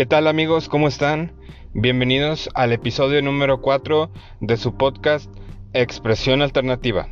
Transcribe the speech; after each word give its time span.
¿Qué 0.00 0.06
tal 0.06 0.28
amigos? 0.28 0.70
¿Cómo 0.70 0.88
están? 0.88 1.30
Bienvenidos 1.74 2.48
al 2.54 2.72
episodio 2.72 3.20
número 3.20 3.60
4 3.60 4.10
de 4.40 4.56
su 4.56 4.74
podcast 4.74 5.30
Expresión 5.74 6.40
Alternativa. 6.40 7.06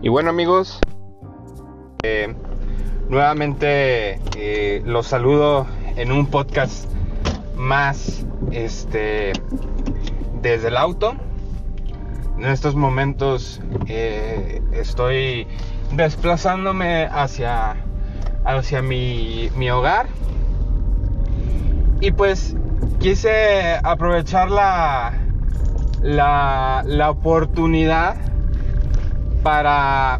Y 0.00 0.08
bueno 0.08 0.30
amigos, 0.30 0.80
eh, 2.02 2.34
nuevamente 3.10 4.20
eh, 4.38 4.80
los 4.86 5.06
saludo 5.06 5.66
en 5.96 6.12
un 6.12 6.28
podcast 6.28 6.90
más 7.56 8.24
este, 8.52 9.34
desde 10.40 10.68
el 10.68 10.78
auto. 10.78 11.14
En 12.42 12.48
estos 12.48 12.74
momentos 12.74 13.60
eh, 13.86 14.60
estoy 14.72 15.46
desplazándome 15.92 17.04
hacia, 17.06 17.76
hacia 18.44 18.82
mi, 18.82 19.48
mi 19.56 19.70
hogar. 19.70 20.08
Y 22.00 22.10
pues 22.10 22.56
quise 22.98 23.78
aprovechar 23.84 24.50
la, 24.50 25.12
la, 26.02 26.82
la 26.84 27.10
oportunidad 27.10 28.16
para... 29.44 30.18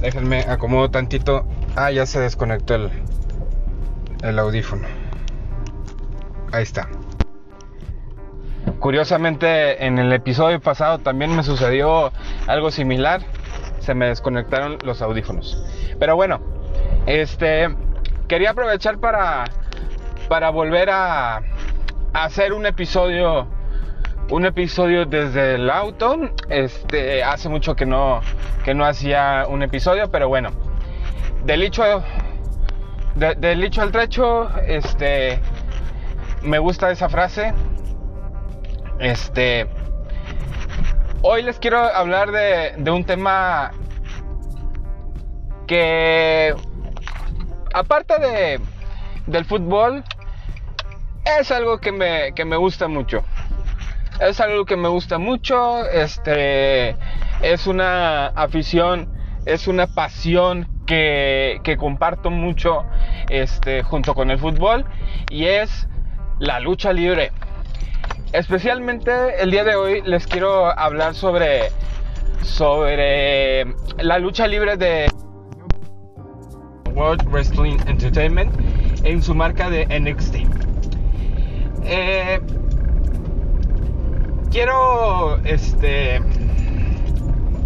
Déjenme 0.00 0.42
acomodo 0.42 0.88
tantito. 0.88 1.46
Ah, 1.74 1.90
ya 1.90 2.06
se 2.06 2.20
desconectó 2.20 2.76
el, 2.76 2.90
el 4.22 4.38
audífono. 4.38 4.86
Ahí 6.52 6.62
está. 6.62 6.88
Curiosamente, 8.78 9.84
en 9.84 9.98
el 9.98 10.12
episodio 10.12 10.60
pasado 10.60 10.98
también 10.98 11.34
me 11.36 11.42
sucedió 11.42 12.12
algo 12.46 12.70
similar. 12.70 13.20
Se 13.80 13.94
me 13.94 14.06
desconectaron 14.06 14.78
los 14.84 15.02
audífonos. 15.02 15.62
Pero 15.98 16.16
bueno, 16.16 16.40
este 17.06 17.68
quería 18.28 18.50
aprovechar 18.50 18.98
para 18.98 19.44
para 20.28 20.50
volver 20.50 20.90
a, 20.90 21.42
hacer 22.12 22.52
un 22.52 22.64
episodio 22.66 23.48
un 24.30 24.46
episodio 24.46 25.06
desde 25.06 25.56
el 25.56 25.68
auto. 25.68 26.16
Este 26.48 27.22
hace 27.22 27.48
mucho 27.48 27.74
que 27.74 27.84
no 27.86 28.20
que 28.64 28.74
no 28.74 28.84
hacía 28.84 29.46
un 29.48 29.62
episodio, 29.62 30.10
pero 30.10 30.28
bueno. 30.28 30.50
Del 31.44 31.60
dicho 31.62 31.82
de, 33.14 33.34
del 33.34 33.70
al 33.78 33.92
trecho, 33.92 34.48
este 34.66 35.40
me 36.42 36.58
gusta 36.58 36.90
esa 36.90 37.08
frase. 37.08 37.52
Este. 39.00 39.66
Hoy 41.22 41.42
les 41.42 41.58
quiero 41.58 41.78
hablar 41.78 42.30
de, 42.30 42.90
un 42.90 43.04
tema 43.04 43.72
que, 45.66 46.54
aparte 47.72 48.18
de, 48.18 48.60
del 49.26 49.44
fútbol, 49.46 50.04
es 51.38 51.50
algo 51.50 51.78
que 51.78 51.92
me, 51.92 52.34
que 52.34 52.44
me 52.44 52.56
gusta 52.56 52.88
mucho. 52.88 53.24
Es 54.20 54.38
algo 54.38 54.66
que 54.66 54.76
me 54.76 54.88
gusta 54.88 55.16
mucho. 55.16 55.86
Este. 55.86 56.90
Es 57.40 57.66
una 57.66 58.26
afición, 58.26 59.10
es 59.46 59.66
una 59.66 59.86
pasión 59.86 60.68
que, 60.86 61.60
que 61.64 61.78
comparto 61.78 62.28
mucho 62.28 62.84
este, 63.30 63.82
junto 63.82 64.14
con 64.14 64.30
el 64.30 64.38
fútbol. 64.38 64.84
Y 65.30 65.46
es 65.46 65.88
la 66.38 66.60
lucha 66.60 66.92
libre. 66.92 67.32
Especialmente 68.32 69.42
el 69.42 69.50
día 69.50 69.64
de 69.64 69.74
hoy 69.74 70.02
les 70.02 70.24
quiero 70.24 70.66
hablar 70.78 71.16
sobre 71.16 71.70
sobre 72.42 73.64
la 73.98 74.20
lucha 74.20 74.46
libre 74.46 74.76
de 74.76 75.10
World 76.94 77.24
Wrestling 77.28 77.78
Entertainment 77.86 78.52
en 79.02 79.20
su 79.20 79.34
marca 79.34 79.68
de 79.68 79.84
NXT. 79.98 80.36
Eh, 81.82 82.40
quiero 84.52 85.40
este 85.44 86.22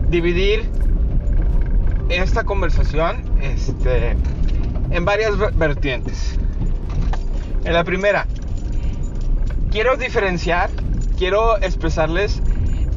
dividir 0.09 0.71
esta 2.09 2.43
conversación 2.45 3.23
este, 3.43 4.17
en 4.91 5.05
varias 5.05 5.37
vertientes. 5.59 6.39
En 7.65 7.75
la 7.75 7.85
primera, 7.85 8.27
quiero 9.75 9.97
diferenciar, 9.97 10.71
quiero 11.19 11.61
expresarles 11.61 12.41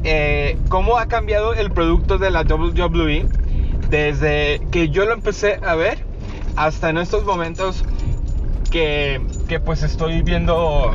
eh, 0.04 0.56
cómo 0.68 0.96
ha 0.96 1.08
cambiado 1.08 1.52
el 1.54 1.72
producto 1.72 2.18
de 2.18 2.30
la 2.30 2.42
WWE 2.42 3.26
desde 3.90 4.60
que 4.70 4.88
yo 4.88 5.04
lo 5.04 5.12
empecé 5.12 5.58
a 5.66 5.74
ver 5.74 5.98
hasta 6.54 6.90
en 6.90 6.98
estos 6.98 7.24
momentos 7.24 7.84
que, 8.70 9.20
que 9.48 9.58
pues 9.58 9.82
estoy 9.82 10.22
viendo 10.22 10.94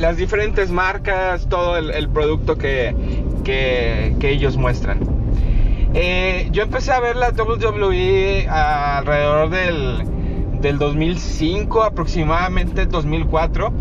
las 0.00 0.16
diferentes 0.16 0.72
marcas, 0.72 1.48
todo 1.48 1.76
el, 1.76 2.08
producto 2.08 2.58
que, 2.58 2.96
que, 3.44 4.16
que, 4.18 4.30
ellos 4.30 4.56
muestran. 4.56 4.98
Eh, 5.94 6.48
yo 6.50 6.64
empecé 6.64 6.90
a 6.90 6.98
ver 6.98 7.14
la 7.14 7.30
WWE 7.30 8.48
alrededor 8.48 9.50
del 9.50 10.15
del 10.60 10.78
2005 10.78 11.82
aproximadamente 11.82 12.86
2004 12.86 13.72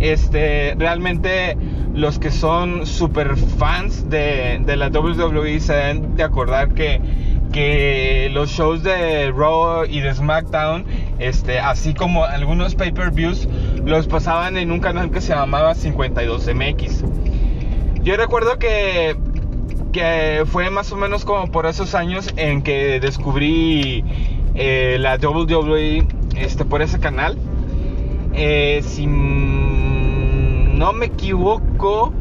este 0.00 0.74
realmente 0.78 1.56
los 1.94 2.18
que 2.18 2.30
son 2.30 2.86
super 2.86 3.36
fans 3.36 4.08
de, 4.08 4.60
de 4.64 4.76
la 4.76 4.88
WWE 4.88 5.60
se 5.60 5.74
deben 5.74 6.16
de 6.16 6.22
acordar 6.22 6.72
que 6.74 7.00
que 7.52 8.30
los 8.32 8.50
shows 8.50 8.82
de 8.82 9.30
Raw 9.30 9.84
y 9.84 10.00
de 10.00 10.12
SmackDown, 10.14 10.84
este, 11.18 11.60
así 11.60 11.94
como 11.94 12.24
algunos 12.24 12.74
pay-per-views, 12.74 13.46
los 13.84 14.08
pasaban 14.08 14.56
en 14.56 14.72
un 14.72 14.80
canal 14.80 15.10
que 15.10 15.20
se 15.20 15.34
llamaba 15.34 15.74
52MX. 15.74 17.04
Yo 18.02 18.16
recuerdo 18.16 18.58
que, 18.58 19.16
que 19.92 20.44
fue 20.46 20.70
más 20.70 20.90
o 20.90 20.96
menos 20.96 21.24
como 21.24 21.52
por 21.52 21.66
esos 21.66 21.94
años 21.94 22.32
en 22.36 22.62
que 22.62 22.98
descubrí 22.98 24.02
eh, 24.54 24.96
la 24.98 25.16
WWE 25.16 26.06
este, 26.36 26.64
por 26.64 26.82
ese 26.82 26.98
canal. 26.98 27.36
Eh, 28.34 28.80
si 28.82 29.06
no 29.06 30.92
me 30.92 31.06
equivoco, 31.06 32.12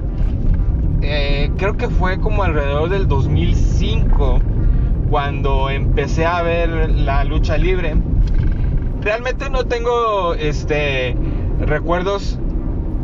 eh, 1.02 1.52
creo 1.58 1.78
que 1.78 1.88
fue 1.88 2.20
como 2.20 2.44
alrededor 2.44 2.90
del 2.90 3.08
2005 3.08 4.40
cuando 5.10 5.70
empecé 5.70 6.26
a 6.26 6.42
ver 6.42 6.90
la 6.92 7.24
lucha 7.24 7.58
libre. 7.58 7.96
Realmente 9.02 9.50
no 9.50 9.66
tengo 9.66 10.36
este 10.36 11.16
recuerdos 11.60 12.40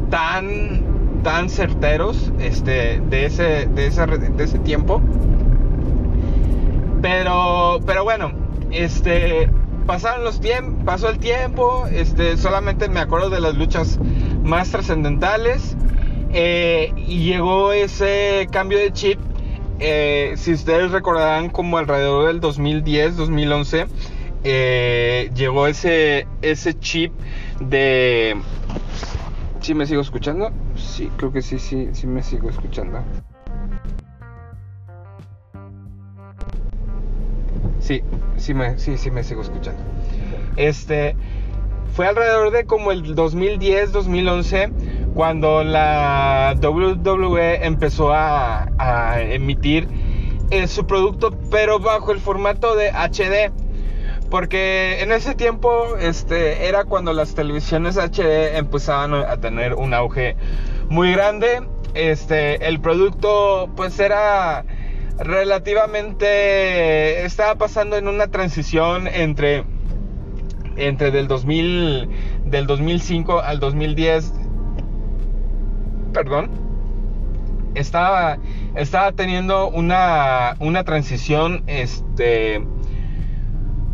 tan 0.09 0.83
tan 1.23 1.49
certeros 1.49 2.31
este 2.39 3.01
de 3.09 3.25
ese 3.25 3.67
de 3.67 3.87
ese, 3.87 4.05
de 4.05 4.43
ese 4.43 4.59
tiempo. 4.59 5.01
Pero 7.01 7.79
pero 7.85 8.03
bueno, 8.03 8.31
este 8.71 9.49
pasaron 9.87 10.23
los 10.23 10.39
tiempos, 10.39 10.83
pasó 10.85 11.09
el 11.09 11.17
tiempo, 11.17 11.87
este, 11.87 12.37
solamente 12.37 12.89
me 12.89 12.99
acuerdo 12.99 13.29
de 13.29 13.39
las 13.39 13.55
luchas 13.55 13.97
más 14.43 14.69
trascendentales 14.69 15.75
eh, 16.31 16.91
y 16.97 17.23
llegó 17.23 17.71
ese 17.71 18.47
cambio 18.51 18.77
de 18.77 18.91
chip. 18.91 19.19
Eh, 19.79 20.33
si 20.35 20.53
ustedes 20.53 20.91
recordarán, 20.91 21.49
como 21.49 21.77
alrededor 21.77 22.27
del 22.27 22.41
2010, 22.41 23.15
2011, 23.15 23.87
eh, 24.43 25.31
llegó 25.33 25.67
ese, 25.67 26.27
ese 26.41 26.77
chip 26.77 27.13
de. 27.59 28.35
¿Sí 29.61 29.73
me 29.73 29.85
sigo 29.85 30.01
escuchando? 30.01 30.51
Sí, 30.75 31.09
creo 31.17 31.31
que 31.31 31.41
sí, 31.41 31.59
sí, 31.59 31.89
sí 31.93 32.07
me 32.07 32.23
sigo 32.23 32.49
escuchando. 32.49 33.03
Sí, 37.87 38.03
sí 38.35 38.53
me, 38.53 38.77
sí, 38.77 38.97
sí 38.97 39.11
me 39.11 39.23
sigo 39.23 39.41
escuchando. 39.41 39.81
Este, 40.57 41.15
fue 41.93 42.05
alrededor 42.05 42.51
de 42.51 42.65
como 42.65 42.91
el 42.91 43.15
2010, 43.15 43.93
2011, 43.93 44.71
cuando 45.13 45.63
la 45.63 46.53
WWE 46.61 47.65
empezó 47.65 48.11
a, 48.13 48.67
emitir 49.21 49.87
eh, 50.49 50.67
su 50.67 50.85
producto, 50.85 51.31
pero 51.49 51.79
bajo 51.79 52.11
el 52.11 52.19
formato 52.19 52.75
de 52.75 52.91
HD. 52.91 53.53
Porque 54.29 55.01
en 55.01 55.13
ese 55.13 55.33
tiempo 55.33 55.95
este, 55.97 56.67
era 56.67 56.83
cuando 56.83 57.13
las 57.13 57.35
televisiones 57.35 57.95
HD 57.95 58.57
empezaban 58.57 59.13
a 59.13 59.37
tener 59.37 59.75
un 59.75 59.93
auge 59.93 60.35
muy 60.89 61.13
grande. 61.13 61.65
Este, 61.93 62.67
el 62.67 62.81
producto 62.81 63.69
pues 63.77 63.97
era 64.01 64.65
relativamente 65.19 67.25
estaba 67.25 67.55
pasando 67.55 67.97
en 67.97 68.07
una 68.07 68.27
transición 68.27 69.07
entre 69.07 69.63
entre 70.75 71.11
del 71.11 71.27
2000 71.27 72.09
del 72.45 72.67
2005 72.67 73.41
al 73.41 73.59
2010 73.59 74.33
perdón. 76.13 76.49
Estaba 77.75 78.37
estaba 78.75 79.11
teniendo 79.11 79.69
una, 79.69 80.55
una 80.59 80.83
transición, 80.83 81.63
este, 81.67 82.63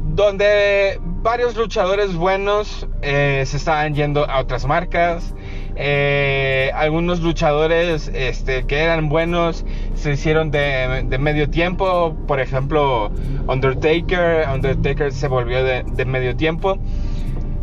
donde 0.04 1.00
varios 1.24 1.56
luchadores 1.56 2.16
buenos 2.16 2.88
eh, 3.02 3.44
se 3.46 3.58
estaban 3.58 3.96
yendo 3.96 4.30
a 4.30 4.40
otras 4.40 4.66
marcas. 4.66 5.34
Eh, 5.76 6.70
algunos 6.76 7.22
luchadores 7.22 8.12
este, 8.14 8.66
que 8.68 8.78
eran 8.78 9.10
buenos 9.10 9.66
se 9.96 10.12
hicieron 10.12 10.52
de, 10.52 11.18
medio 11.20 11.50
tiempo. 11.50 12.16
Por 12.28 12.40
ejemplo, 12.40 13.12
Undertaker. 13.48 14.48
Undertaker 14.54 15.12
se 15.12 15.28
volvió 15.28 15.64
de, 15.64 16.06
medio 16.06 16.36
tiempo. 16.36 16.78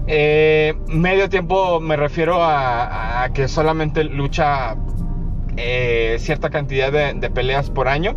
Eh, 0.06 0.74
medio 0.88 1.28
tiempo 1.28 1.78
me 1.78 1.96
refiero 1.96 2.38
a, 2.40 3.28
que 3.32 3.46
solamente 3.46 4.02
lucha 4.04 4.76
cierta 6.18 6.48
cantidad 6.48 6.90
de 6.90 7.30
peleas 7.30 7.70
por 7.70 7.86
año. 7.86 8.16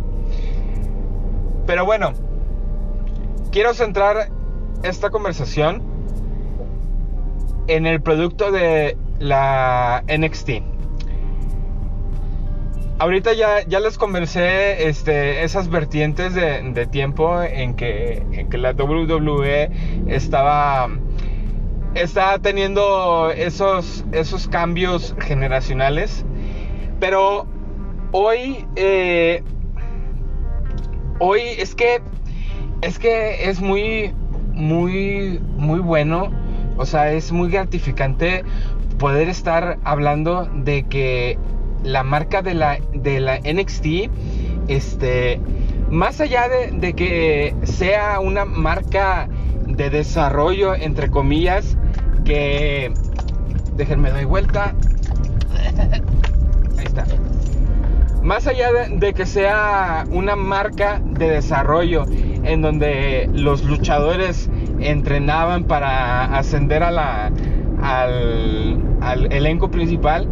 Pero 1.66 1.84
bueno, 1.84 2.14
quiero 3.54 3.72
centrar 3.72 4.30
esta 4.82 5.10
conversación 5.10 5.80
en 7.68 7.86
el 7.86 8.02
producto 8.02 8.50
de 8.50 8.96
la 9.20 10.02
NXT. 10.08 10.50
Ahorita 12.98 13.32
ya, 13.32 13.64
ya 13.64 13.78
les 13.78 13.96
conversé 13.96 14.88
este, 14.88 15.44
esas 15.44 15.68
vertientes 15.68 16.34
de, 16.34 16.86
tiempo 16.90 17.40
en 17.42 17.74
que, 17.76 18.24
la 18.50 18.72
WWE 18.72 19.70
estaba, 20.08 20.88
estaba 21.94 22.40
teniendo 22.40 23.30
esos, 23.30 24.04
esos 24.10 24.48
cambios 24.48 25.14
generacionales. 25.20 26.24
Pero 26.98 27.46
hoy, 28.10 28.66
eh, 28.74 29.44
hoy 31.20 31.42
es 31.56 31.76
que, 31.76 32.02
es 32.84 32.98
que 32.98 33.48
es 33.48 33.60
muy, 33.60 34.12
muy, 34.52 35.40
muy 35.56 35.80
bueno. 35.80 36.30
O 36.76 36.86
sea, 36.86 37.12
es 37.12 37.32
muy 37.32 37.50
gratificante 37.50 38.44
poder 38.98 39.28
estar 39.28 39.78
hablando 39.84 40.44
de 40.54 40.84
que 40.84 41.38
la 41.82 42.02
marca 42.02 42.42
de 42.42 42.54
la, 42.54 42.78
de 42.92 43.20
la 43.20 43.38
NXT, 43.38 43.86
este, 44.68 45.40
más 45.90 46.20
allá 46.20 46.48
de, 46.48 46.92
que 46.94 47.54
sea 47.62 48.20
una 48.20 48.44
marca 48.44 49.28
de 49.66 49.90
desarrollo, 49.90 50.74
entre 50.74 51.10
comillas, 51.10 51.76
que, 52.24 52.92
déjenme 53.76 54.10
doy 54.10 54.24
vuelta, 54.24 54.74
ahí 56.78 56.84
está, 56.84 57.06
más 58.22 58.46
allá 58.46 58.70
de, 58.72 59.12
que 59.14 59.26
sea 59.26 60.06
una 60.10 60.36
marca 60.36 61.00
de 61.04 61.28
desarrollo 61.28 62.06
en 62.44 62.62
donde 62.62 63.28
los 63.32 63.64
luchadores 63.64 64.50
entrenaban 64.80 65.64
para 65.64 66.36
ascender 66.36 66.82
al, 66.82 67.32
elenco 69.30 69.70
principal, 69.70 70.28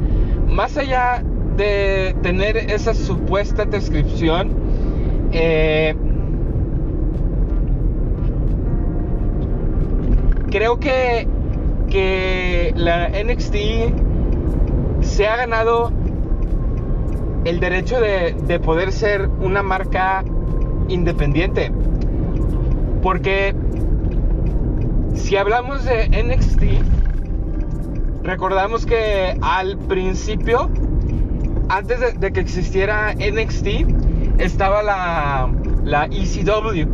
más 0.48 0.76
allá 0.76 1.22
de 1.56 2.14
tener 2.22 2.56
esa 2.56 2.94
supuesta 2.94 3.64
descripción, 3.64 4.50
eh, 5.32 5.94
creo 10.50 10.78
que, 10.78 11.26
que 11.88 12.72
la 12.76 13.08
NXT 13.08 13.56
se 15.00 15.26
ha 15.26 15.36
ganado 15.36 15.92
el 17.44 17.58
derecho 17.60 18.00
de, 18.00 18.34
de 18.46 18.60
poder 18.60 18.92
ser 18.92 19.28
una 19.40 19.62
marca 19.62 20.24
independiente. 20.88 21.72
Porque 23.02 23.52
si 25.14 25.36
hablamos 25.36 25.84
de 25.84 26.08
NXT, 26.08 26.62
recordamos 28.22 28.86
que 28.86 29.36
al 29.42 29.76
principio, 29.76 30.70
antes 31.68 32.20
de, 32.20 32.32
que 32.32 32.40
existiera 32.40 33.12
NXT, 33.14 33.66
estaba 34.38 34.84
la, 34.84 35.50
la 35.84 36.04
ECW. 36.06 36.86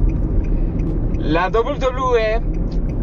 La 1.19 1.49
WWE 1.49 2.41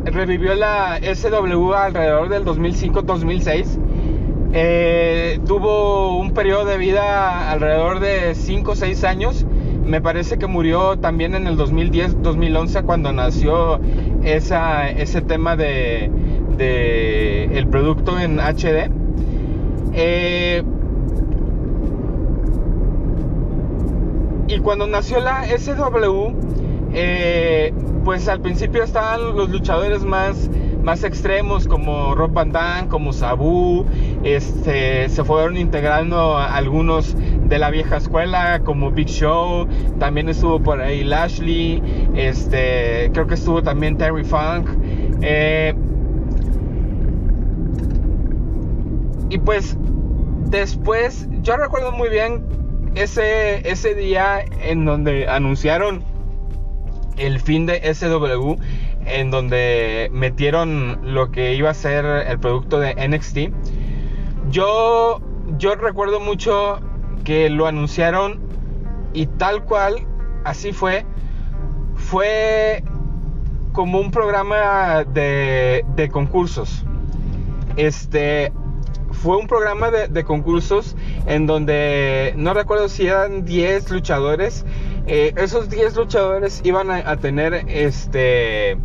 revivió 0.06 0.56
la 0.56 1.00
SW 1.00 1.74
alrededor 1.74 2.30
del 2.30 2.44
2005-2006. 2.44 3.80
Eh, 4.54 5.40
tuvo 5.46 6.18
un 6.18 6.34
periodo 6.34 6.66
de 6.66 6.78
vida 6.78 7.51
alrededor 7.51 8.00
de 8.00 8.34
5 8.34 8.72
o 8.72 8.75
6 8.75 9.04
años 9.04 9.46
me 9.86 10.02
parece 10.02 10.38
que 10.38 10.48
murió 10.48 10.98
también 10.98 11.36
en 11.36 11.48
el 11.48 11.58
2010-2011 11.58 12.84
cuando 12.86 13.14
nació 13.14 13.80
ese 14.24 15.22
tema 15.22 15.56
de, 15.56 16.10
el 17.54 17.68
producto 17.68 18.20
en 18.20 18.40
HD. 18.40 18.90
Eh, 19.94 20.64
y 24.48 24.60
cuando 24.60 24.88
nació 24.88 25.20
la 25.20 25.46
SW, 25.46 26.34
eh, 26.94 27.74
pues 28.04 28.28
al 28.28 28.42
principio 28.42 28.84
estaban 28.84 29.36
los 29.36 29.50
luchadores 29.50 30.04
más, 30.04 30.50
extremos 31.04 31.68
como 31.68 32.14
Rob 32.14 32.32
Van 32.32 32.88
como 32.88 33.12
Sabu, 33.12 33.86
este, 34.24 35.10
se 35.10 35.24
fueron 35.24 35.58
integrando 35.58 36.38
algunos 36.38 37.16
de 37.48 37.60
la 37.60 37.70
vieja 37.70 37.98
escuela 37.98 38.62
como 38.64 38.92
Big 38.92 39.08
Show, 39.08 39.68
también 40.00 40.30
estuvo 40.30 40.60
por 40.60 40.82
ahí 40.82 41.04
Lashley, 41.04 41.82
este, 42.16 43.10
creo 43.14 43.28
que 43.28 43.36
estuvo 43.36 43.62
también 43.62 43.98
Terry 43.98 44.24
Funk. 44.24 44.68
Eh, 45.22 45.74
y 49.30 49.38
pues 49.40 49.78
después, 50.50 51.28
yo 51.42 51.58
recuerdo 51.58 51.92
muy 51.92 52.10
bien 52.10 52.46
ese, 52.96 53.70
ese 53.70 53.94
día 53.96 54.44
en 54.62 54.86
donde 54.86 55.28
anunciaron 55.28 56.04
el 57.18 57.40
fin 57.40 57.66
de 57.66 57.94
SW, 57.94 58.56
en 59.06 59.32
donde 59.32 60.10
metieron 60.12 61.00
lo 61.14 61.32
que 61.32 61.56
iba 61.56 61.70
a 61.70 61.74
ser 61.74 62.06
el 62.06 62.40
producto 62.40 62.80
de 62.80 62.96
NXT. 63.08 63.38
Yo, 64.50 65.22
yo 65.58 65.75
recuerdo 65.75 66.20
mucho 66.20 66.80
que 67.25 67.50
lo 67.50 67.67
anunciaron 67.67 68.39
y 69.13 69.25
tal 69.25 69.65
cual, 69.65 70.08
así 70.46 70.72
fue, 70.72 71.05
fue 71.96 72.84
como 73.74 74.00
un 74.00 74.12
programa 74.12 75.03
de, 75.03 76.10
concursos. 76.12 76.86
Este 77.75 78.53
fue 79.12 79.38
un 79.38 79.48
programa 79.48 79.89
de, 79.91 80.24
concursos 80.24 80.96
en 81.25 81.48
donde 81.48 82.34
no 82.38 82.53
recuerdo 82.53 82.88
si 82.88 83.08
eran 83.08 83.44
10 83.44 83.91
luchadores. 83.91 84.65
Eh, 85.08 85.34
esos 85.36 85.70
10 85.70 85.96
luchadores 85.96 86.62
iban 86.63 86.91
a, 86.91 87.17
tener 87.17 87.65
este 87.67 88.77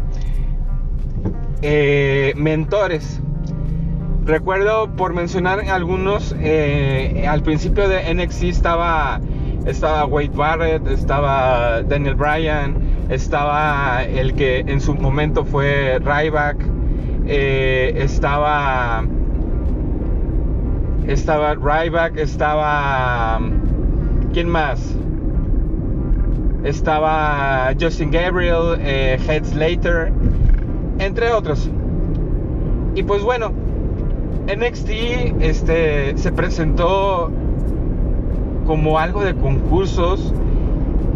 eh, 1.62 2.32
mentores 2.36 3.20
Recuerdo, 4.24 4.94
por 4.96 5.14
mencionar 5.14 5.60
algunos, 5.70 6.34
eh, 6.38 7.26
al 7.26 7.42
principio 7.42 7.88
de 7.88 8.14
NXT 8.14 8.44
estaba, 8.44 9.18
estaba 9.64 10.04
Wade 10.04 10.30
Barrett, 10.34 10.86
estaba 10.88 11.82
Daniel 11.82 12.16
Bryan, 12.16 12.76
estaba 13.08 14.04
el 14.04 14.34
que 14.34 14.60
en 14.60 14.80
su 14.80 14.94
momento 14.94 15.44
fue 15.44 15.98
Ryback, 16.00 16.58
eh, 17.26 17.94
estaba, 17.96 19.04
estaba 21.06 21.54
Ryback, 21.54 22.18
estaba, 22.18 23.40
¿quién 24.34 24.50
más? 24.50 24.96
Estaba 26.62 27.72
Justin 27.80 28.10
Gabriel, 28.10 28.78
eh, 28.80 29.18
Head 29.26 29.44
Slater, 29.46 30.12
entre 30.98 31.32
otros. 31.32 31.70
Y 32.94 33.02
pues 33.02 33.22
bueno, 33.22 33.52
NXT 34.56 34.90
este, 35.40 36.18
se 36.18 36.32
presentó 36.32 37.30
como 38.66 38.98
algo 38.98 39.22
de 39.22 39.34
concursos 39.34 40.34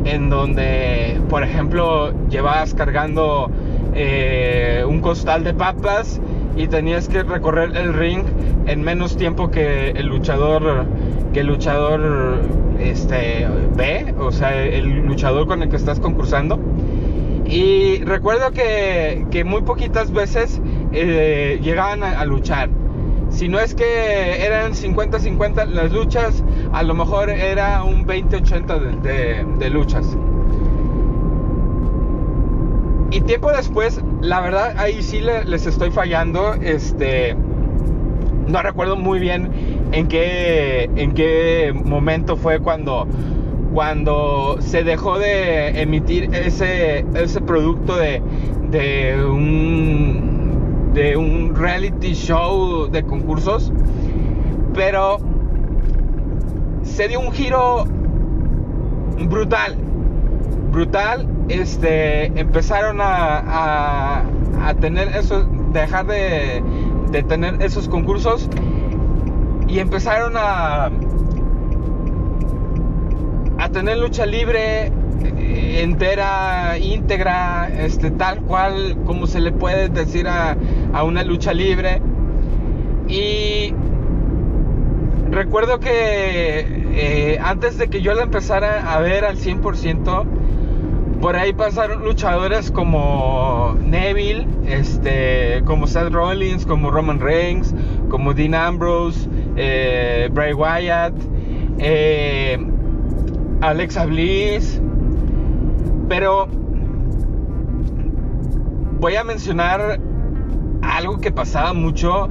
en 0.05 0.31
donde, 0.31 1.21
por 1.29 1.43
ejemplo, 1.43 2.13
llevabas 2.29 2.75
cargando 2.75 3.51
eh, 3.95 4.85
un 4.87 5.01
costal 5.01 5.43
de 5.43 5.53
papas 5.53 6.21
y 6.57 6.69
tenías 6.69 7.09
que 7.09 7.25
recorrer 7.25 7.77
el 7.77 7.95
ring 7.95 8.23
en 8.67 8.83
menos 8.83 9.17
tiempo 9.17 9.51
que 9.51 9.91
el 9.91 10.07
luchador 10.07 10.87
que 11.33 11.41
el 11.41 11.49
luchador 11.49 12.41
este 12.79 13.49
ve, 13.77 14.15
o 14.19 14.31
sea, 14.31 14.63
el 14.65 15.07
luchador 15.07 15.49
con 15.49 15.63
el 15.63 15.69
que 15.69 15.77
estás 15.77 15.99
concursando. 15.99 16.61
Y 17.47 17.99
recuerdo 18.05 18.53
que, 18.53 19.27
que 19.33 19.43
muy 19.43 19.63
poquitas 19.63 20.13
veces 20.13 20.61
eh, 20.93 21.59
llegaban 21.63 22.05
a 22.05 22.25
luchar 22.25 22.71
si 23.35 23.49
no 23.49 23.59
es 23.59 23.75
que 23.75 24.45
eran 24.45 24.73
50-50 24.75 25.67
las 25.67 25.93
luchas, 25.93 26.43
a 26.73 26.83
lo 26.83 26.95
mejor 26.95 27.31
era 27.31 27.83
un 27.83 28.07
20-80 28.07 29.01
de, 29.59 29.71
luchas. 29.71 30.17
Y 33.11 33.21
tiempo 33.23 33.51
después, 33.51 34.01
la 34.21 34.41
verdad, 34.41 34.75
ahí 34.79 35.03
sí 35.03 35.21
les 35.21 35.67
estoy 35.67 35.91
fallando. 35.91 36.55
Este, 36.55 37.37
no 38.47 38.63
recuerdo 38.63 38.97
muy 38.97 39.19
bien 39.19 39.51
en 39.93 40.07
qué, 40.07 40.91
en 40.97 41.13
qué 41.13 41.73
momento 41.75 42.37
fue 42.37 42.61
cuando, 42.61 43.07
cuando 43.73 44.59
se 44.61 44.85
dejó 44.85 45.19
de 45.19 45.81
emitir 45.81 46.31
ese, 46.35 47.05
ese 47.15 47.41
producto 47.41 47.97
de, 47.97 48.23
de 48.71 49.25
un, 49.25 50.34
de 50.95 51.17
un 51.17 51.55
reality 51.55 52.15
show 52.15 52.89
de 52.91 53.03
concursos. 53.05 53.73
Pero 54.73 55.19
se 56.83 57.09
dio 57.09 57.21
un 57.21 57.33
giro 57.33 57.85
brutal. 59.29 59.77
Brutal. 60.73 61.29
Este, 61.49 62.27
empezaron 62.41 63.01
a, 63.03 64.25
a, 64.67 64.75
tener 64.75 65.09
eso, 65.09 65.47
dejar 65.73 66.07
de, 66.07 66.63
de 67.11 67.23
tener 67.23 67.61
esos 67.61 67.87
concursos 67.87 68.49
y 69.69 69.79
empezaron 69.79 70.35
a 70.37 70.91
a 73.59 73.69
tener 73.71 73.99
lucha 73.99 74.27
libre 74.27 74.93
eh, 75.25 75.81
entera, 75.83 76.77
íntegra, 76.79 77.69
este, 77.79 78.11
tal 78.11 78.43
cual 78.43 78.97
como 79.07 79.27
se 79.27 79.41
le 79.41 79.53
puede 79.53 79.89
decir 79.89 80.29
a, 80.29 80.57
a 80.95 81.03
una 81.03 81.23
lucha 81.25 81.53
libre. 81.53 82.01
Y 83.09 83.75
recuerdo 85.31 85.81
que 85.81 86.85
eh, 86.95 87.39
antes 87.43 87.77
de 87.77 87.89
que 87.89 88.01
yo 88.01 88.15
la 88.15 88.23
empezara 88.23 88.95
a 88.95 89.01
ver 89.01 89.25
al 89.25 89.37
100%, 89.37 90.25
por 91.21 91.37
ahí 91.37 91.53
pasaron 91.53 92.05
luchadores 92.05 92.71
como 92.71 93.77
Neville, 93.83 94.47
este, 94.67 95.63
como 95.65 95.87
Seth 95.87 96.13
Rollins, 96.13 96.65
como 96.65 96.91
Roman 96.91 97.19
Reigns, 97.19 97.75
como 98.09 98.33
Dean 98.33 98.55
Ambrose, 98.55 99.29
eh, 99.57 100.29
Bray 100.33 100.53
Wyatt, 100.53 101.15
eh, 101.79 102.59
Alexa 103.61 104.07
Bliss. 104.07 104.81
Pero 106.09 106.47
voy 109.01 109.17
a 109.17 109.25
mencionar 109.25 109.99
algo 110.97 111.19
que 111.19 111.33
pasaba 111.33 111.73
mucho 111.73 112.29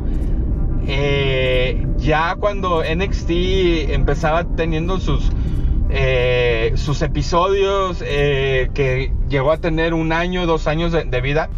eh, 0.87 1.85
ya 1.97 2.35
cuando 2.35 2.83
NXT 2.83 3.29
empezaba 3.91 4.43
teniendo 4.43 4.99
sus, 4.99 5.31
eh, 5.89 6.73
sus 6.75 7.01
episodios, 7.01 8.03
eh, 8.05 8.69
que 8.73 9.13
llegó 9.29 9.51
a 9.51 9.57
tener 9.57 9.93
un 9.93 10.11
año, 10.11 10.45
dos 10.45 10.67
años 10.67 10.91
de, 10.91 11.21
vida, 11.21 11.49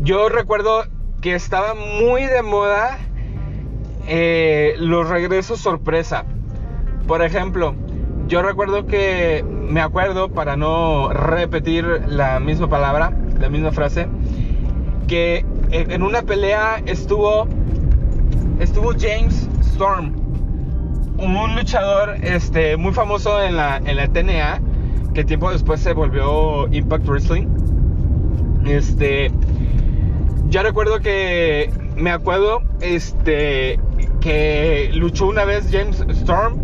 yo 0.00 0.28
recuerdo 0.28 0.84
que 1.20 1.34
estaba 1.34 1.74
muy 1.74 2.26
de 2.26 2.42
moda 2.42 2.98
los 4.78 5.08
regresos 5.08 5.60
sorpresa. 5.60 6.24
Por 7.06 7.22
ejemplo, 7.22 7.74
yo 8.28 8.42
recuerdo 8.42 8.86
que, 8.86 9.44
me 9.46 9.80
acuerdo, 9.80 10.30
para 10.30 10.56
no 10.56 11.12
repetir 11.12 11.84
la 12.08 12.40
misma 12.40 12.68
palabra, 12.68 13.12
la 13.38 13.48
misma 13.48 13.70
frase, 13.72 14.08
que 15.06 15.44
en 15.72 16.02
una 16.02 16.22
pelea 16.22 16.82
estuvo 16.86 17.46
estuvo 18.62 18.92
James 18.92 19.48
Storm, 19.60 20.12
un 21.18 21.56
luchador 21.56 22.16
este, 22.22 22.76
muy 22.76 22.92
famoso 22.92 23.42
en 23.42 23.56
la, 23.56 23.78
en 23.78 23.96
la 23.96 24.08
TNA, 24.08 24.60
que 25.14 25.24
tiempo 25.24 25.50
después 25.50 25.80
se 25.80 25.92
volvió 25.92 26.72
Impact 26.72 27.06
Wrestling. 27.06 27.46
Este, 28.64 29.30
ya 30.48 30.62
recuerdo 30.62 31.00
que, 31.00 31.72
me 31.96 32.10
acuerdo, 32.10 32.62
este, 32.80 33.80
que 34.20 34.90
luchó 34.94 35.26
una 35.26 35.44
vez 35.44 35.68
James 35.70 36.04
Storm. 36.08 36.58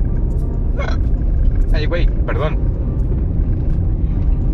Ay, 1.73 1.87
güey, 1.87 2.07
perdón. 2.27 2.59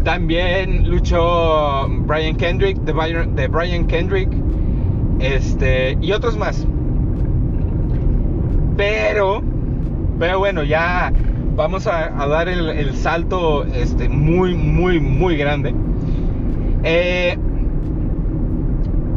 También 0.05 0.89
luchó 0.89 1.89
Brian 1.89 2.37
Kendrick, 2.37 2.79
de 2.79 2.93
Brian, 2.93 3.35
de 3.35 3.49
Brian 3.49 3.87
Kendrick, 3.87 4.31
este, 5.21 5.97
y 6.01 6.13
otros 6.13 6.37
más. 6.37 6.67
Pero, 8.77 9.43
pero 10.19 10.39
bueno, 10.39 10.65
ya 10.65 11.13
vamos 11.57 11.87
a, 11.87 12.11
dar 12.27 12.49
el, 12.49 12.95
salto 12.95 13.65
este, 13.65 14.09
muy, 14.09 14.55
muy, 14.55 15.01
muy 15.01 15.37
grande. 15.37 15.75
Eh, 16.83 17.37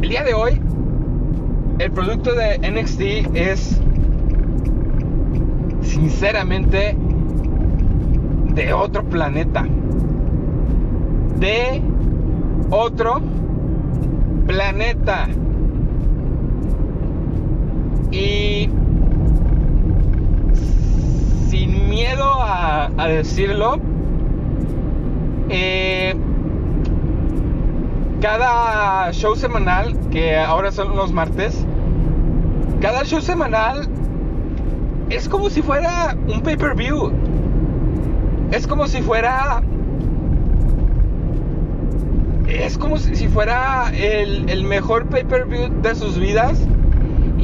el 0.02 0.08
día 0.08 0.22
de 0.22 0.34
hoy, 0.34 0.60
el 1.78 1.90
producto 1.90 2.34
de 2.34 2.58
NXT 2.58 3.34
es 3.34 3.80
sinceramente 5.82 6.96
de 8.54 8.72
otro 8.72 9.04
planeta. 9.04 9.66
De 11.38 11.82
otro 12.70 13.20
planeta. 14.46 15.28
Y 18.10 18.68
miedo 21.88 22.24
a, 22.24 23.08
decirlo, 23.08 23.78
eh, 25.48 26.14
cada 28.20 29.10
show 29.12 29.34
semanal, 29.36 29.96
que 30.10 30.36
ahora 30.36 30.70
son 30.70 30.94
los 30.94 31.12
martes, 31.12 31.66
cada 32.80 33.04
show 33.04 33.20
semanal 33.20 33.88
es 35.10 35.28
como 35.28 35.50
si 35.50 35.62
fuera 35.62 36.16
un 36.28 36.42
pay-per-view. 36.42 37.12
Es 38.52 38.66
como 38.66 38.86
si 38.86 39.02
fuera... 39.02 39.62
Es 42.46 42.78
como 42.78 42.96
si 42.98 43.28
fuera 43.28 43.90
el, 43.94 44.48
el 44.48 44.64
mejor 44.64 45.06
pay-per-view 45.06 45.82
de 45.82 45.94
sus 45.94 46.18
vidas. 46.18 46.66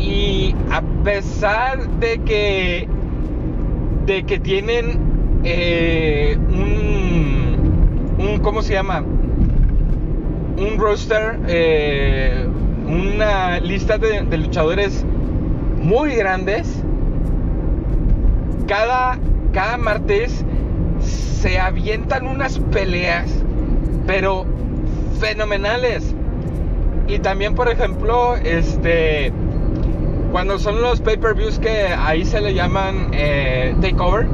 Y 0.04 0.54
a 0.70 0.82
pesar 1.02 1.88
de 1.98 2.18
que 2.18 2.88
de 4.04 4.24
que 4.24 4.38
tienen 4.38 4.98
eh, 5.44 6.36
un, 6.36 8.16
un, 8.18 8.38
¿cómo 8.40 8.60
se 8.60 8.74
llama? 8.74 9.00
Un 9.00 10.78
roster, 10.78 11.38
eh, 11.48 12.46
una 12.86 13.60
lista 13.60 13.96
de, 13.96 14.22
luchadores 14.36 15.06
muy 15.82 16.14
grandes. 16.16 16.82
Cada, 18.68 19.18
cada 19.52 19.78
martes 19.78 20.44
se 21.00 21.58
avientan 21.58 22.26
unas 22.26 22.58
peleas, 22.58 23.30
pero 24.06 24.44
fenomenales. 25.18 26.14
Y 27.08 27.18
también, 27.20 27.54
por 27.54 27.68
ejemplo, 27.68 28.36
este 28.36 29.32
cuando 30.34 30.58
son 30.58 30.82
los 30.82 31.00
pay-per-views 31.00 31.60
que 31.60 31.86
ahí 31.96 32.24
se 32.24 32.40
le 32.40 32.54
llaman 32.54 33.10
eh, 33.12 33.72
takeover, 33.80 34.26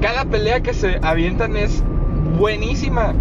cada 0.00 0.24
pelea 0.26 0.60
que 0.60 0.72
se 0.74 1.00
avientan 1.02 1.56
es 1.56 1.82
buenísima. 2.38 3.14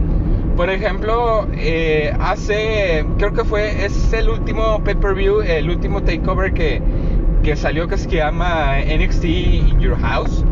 Por 0.56 0.70
ejemplo, 0.70 1.48
eh, 1.56 2.16
hace, 2.20 3.04
creo 3.18 3.34
que 3.34 3.44
fue, 3.44 3.84
es 3.84 4.14
el 4.14 4.30
último 4.30 4.84
pay-per-view, 4.84 5.42
el 5.42 5.72
último 5.72 6.04
takeover 6.04 6.54
que, 6.54 6.84
que 7.42 7.56
salió 7.56 7.88
que 7.88 7.98
se 7.98 8.08
llama 8.08 8.76
NXT 8.82 9.26
in 9.26 9.80
Your 9.80 9.98
House. 9.98 10.46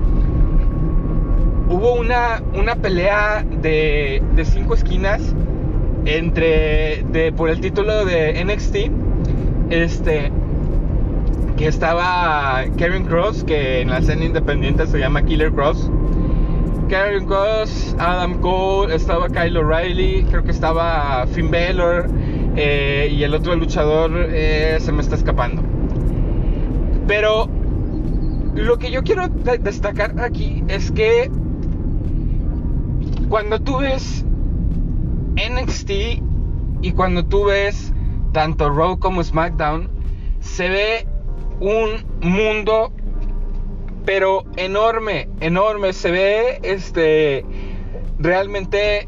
Hubo 1.70 1.94
una, 1.94 2.42
una 2.56 2.74
pelea 2.76 3.46
de, 3.62 4.24
de 4.36 4.46
cinco 4.46 4.74
esquinas 4.74 5.22
entre, 6.06 7.04
por 7.38 7.52
el 7.52 7.62
título 7.62 8.04
de 8.04 8.44
NXT 8.44 9.09
este, 9.70 10.32
que 11.58 11.68
estaba 11.68 12.64
Kevin 12.78 13.06
Cross, 13.06 13.44
que 13.44 13.82
en 13.82 13.90
la 13.90 14.00
escena 14.00 14.26
independiente 14.26 14.88
se 14.88 15.00
llama 15.00 15.24
Killer 15.24 15.52
Cross. 15.52 15.92
Kevin 16.88 17.26
Cross, 17.28 17.96
Adam 18.00 18.40
Cole, 18.42 18.96
estaba 18.96 19.28
Kyle 19.30 19.58
O'Reilly, 19.58 20.24
creo 20.24 20.44
que 20.44 20.52
estaba 20.52 21.28
Finn 21.28 21.52
Balor 21.52 22.10
eh, 22.56 23.10
y 23.12 23.24
el 23.24 23.36
otro 23.36 23.56
luchador 23.56 24.12
eh, 24.32 24.78
se 24.80 24.92
me 24.92 25.02
está 25.02 25.16
escapando. 25.16 25.62
Pero 27.08 27.48
lo 28.56 28.80
que 28.80 28.92
yo 28.92 29.04
quiero 29.04 29.28
destacar 29.28 30.20
aquí 30.20 30.64
es 30.68 30.92
que 30.92 31.30
cuando 33.30 33.60
tú 33.60 33.78
ves 33.78 34.26
NXT 35.36 35.92
y 36.82 36.92
cuando 36.94 37.26
tú 37.26 37.46
ves 37.46 37.94
tanto 38.32 38.70
Raw 38.70 39.00
como 39.00 39.24
SmackDown, 39.24 39.90
se 40.40 40.70
ve 40.70 41.08
un 41.60 42.06
mundo 42.22 42.94
pero 44.10 44.44
enorme, 44.58 45.30
enorme. 45.40 45.94
Se 45.94 46.10
ve 46.10 46.60
este 46.64 47.46
realmente 48.18 49.08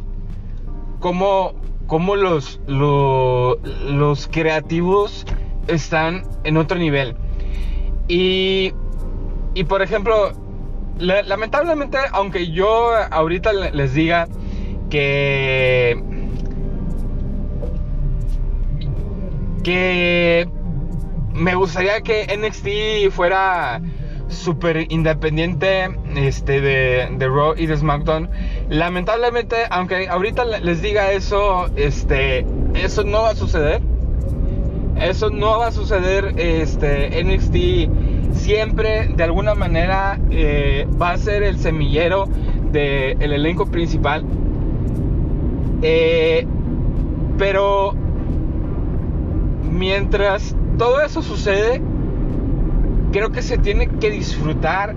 como, 0.99 1.53
como 1.87 2.15
los, 2.15 2.61
los 2.67 4.27
creativos 4.27 5.25
están 5.67 6.21
en 6.43 6.57
otro 6.57 6.77
nivel. 6.77 7.15
Y, 8.07 8.73
y 9.55 9.63
por 9.63 9.81
ejemplo, 9.81 10.33
lamentablemente, 10.99 11.97
aunque 12.11 12.51
yo 12.51 12.91
ahorita 13.09 13.53
les 13.53 13.93
diga 13.95 14.27
que 14.91 15.99
que 19.63 20.47
me 21.33 21.55
gustaría 21.55 22.01
que 22.01 22.27
NXT 22.37 23.13
fuera 23.13 23.81
súper 24.27 24.91
independiente 24.91 25.89
este, 26.15 26.61
de, 26.61 27.09
de, 27.17 27.27
Raw 27.27 27.53
y 27.57 27.65
de 27.65 27.77
SmackDown. 27.77 28.29
Lamentablemente, 28.69 29.55
aunque 29.69 30.07
ahorita 30.07 30.45
les 30.45 30.81
diga 30.81 31.11
eso, 31.11 31.67
este, 31.75 32.45
eso 32.73 33.03
no 33.03 33.23
va 33.23 33.31
a 33.31 33.35
suceder. 33.35 33.81
Eso 34.99 35.29
no 35.29 35.59
va 35.59 35.67
a 35.67 35.71
suceder. 35.71 36.33
Este, 36.37 37.23
NXT 37.23 38.35
siempre, 38.35 39.09
de 39.15 39.23
alguna 39.23 39.55
manera, 39.55 40.19
eh, 40.29 40.87
va 41.01 41.11
a 41.11 41.17
ser 41.17 41.43
el 41.43 41.59
semillero 41.59 42.27
del 42.71 43.33
elenco 43.33 43.65
principal. 43.65 44.23
Eh, 45.81 46.45
pero 47.37 47.95
mientras 49.71 50.55
todo 50.77 51.01
eso 51.01 51.21
sucede, 51.21 51.81
creo 53.11 53.31
que 53.31 53.41
se 53.41 53.57
tiene 53.57 53.87
que 53.87 54.09
disfrutar 54.09 54.95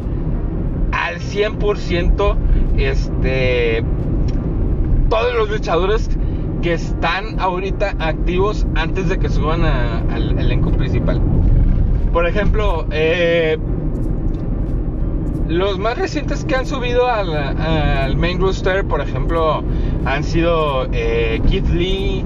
al 0.92 1.20
100% 1.20 2.36
este, 2.76 3.84
todos 5.08 5.34
los 5.34 5.50
luchadores 5.50 6.10
que 6.62 6.72
están 6.72 7.40
ahorita 7.40 7.94
activos 7.98 8.66
antes 8.74 9.08
de 9.08 9.18
que 9.18 9.28
suban 9.28 9.64
al 9.64 10.38
elenco 10.38 10.70
principal. 10.70 11.20
Por 12.12 12.26
ejemplo, 12.26 12.86
eh, 12.90 13.58
los 15.48 15.78
más 15.78 15.98
recientes 15.98 16.44
que 16.44 16.54
han 16.54 16.64
subido 16.64 17.06
al, 17.06 18.16
main 18.16 18.40
roster, 18.40 18.84
por 18.84 19.00
ejemplo, 19.00 19.62
han 20.06 20.24
sido 20.24 20.86
eh, 20.92 21.40
Keith 21.48 21.68
Lee, 21.68 22.24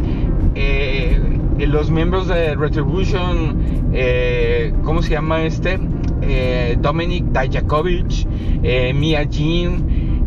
eh, 0.54 1.20
los 1.66 1.90
miembros 1.90 2.28
de 2.28 2.54
Retribution, 2.54 3.90
eh, 3.92 4.72
¿cómo 4.84 5.02
se 5.02 5.10
llama 5.10 5.42
este? 5.42 5.78
Eh, 6.22 6.76
Dominic 6.78 7.24
Dajakovic, 7.26 8.26
eh, 8.62 8.92
Mia 8.94 9.24
Jean, 9.24 10.24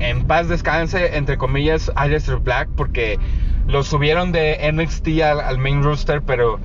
en 0.00 0.26
paz 0.26 0.48
descanse, 0.48 1.16
entre 1.16 1.36
comillas, 1.38 1.92
Aleister 1.94 2.38
Black, 2.38 2.68
porque 2.76 3.18
lo 3.66 3.84
subieron 3.84 4.32
de 4.32 4.58
NXT 4.72 5.22
al, 5.22 5.58
main 5.58 5.82
roster, 5.82 6.22
pero, 6.22 6.58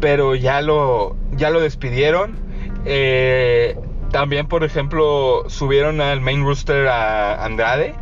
pero 0.00 0.34
ya, 0.34 0.60
lo, 0.60 1.16
ya 1.32 1.50
lo 1.50 1.60
despidieron. 1.60 2.36
también, 4.10 4.48
por 4.48 4.64
ejemplo, 4.64 5.44
subieron 5.48 6.00
al 6.00 6.20
main 6.20 6.44
roster 6.44 6.88
a 6.88 7.44
Andrade. 7.44 7.94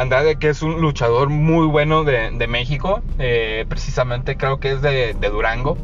Andrade, 0.00 0.36
que 0.36 0.48
es 0.48 0.62
un 0.62 0.80
luchador 0.80 1.28
muy 1.28 1.66
bueno 1.66 2.04
de, 2.04 2.46
México, 2.48 3.02
eh, 3.18 3.66
precisamente 3.68 4.38
creo 4.38 4.58
que 4.58 4.72
es 4.72 4.80
de, 4.80 5.12
Durango, 5.12 5.76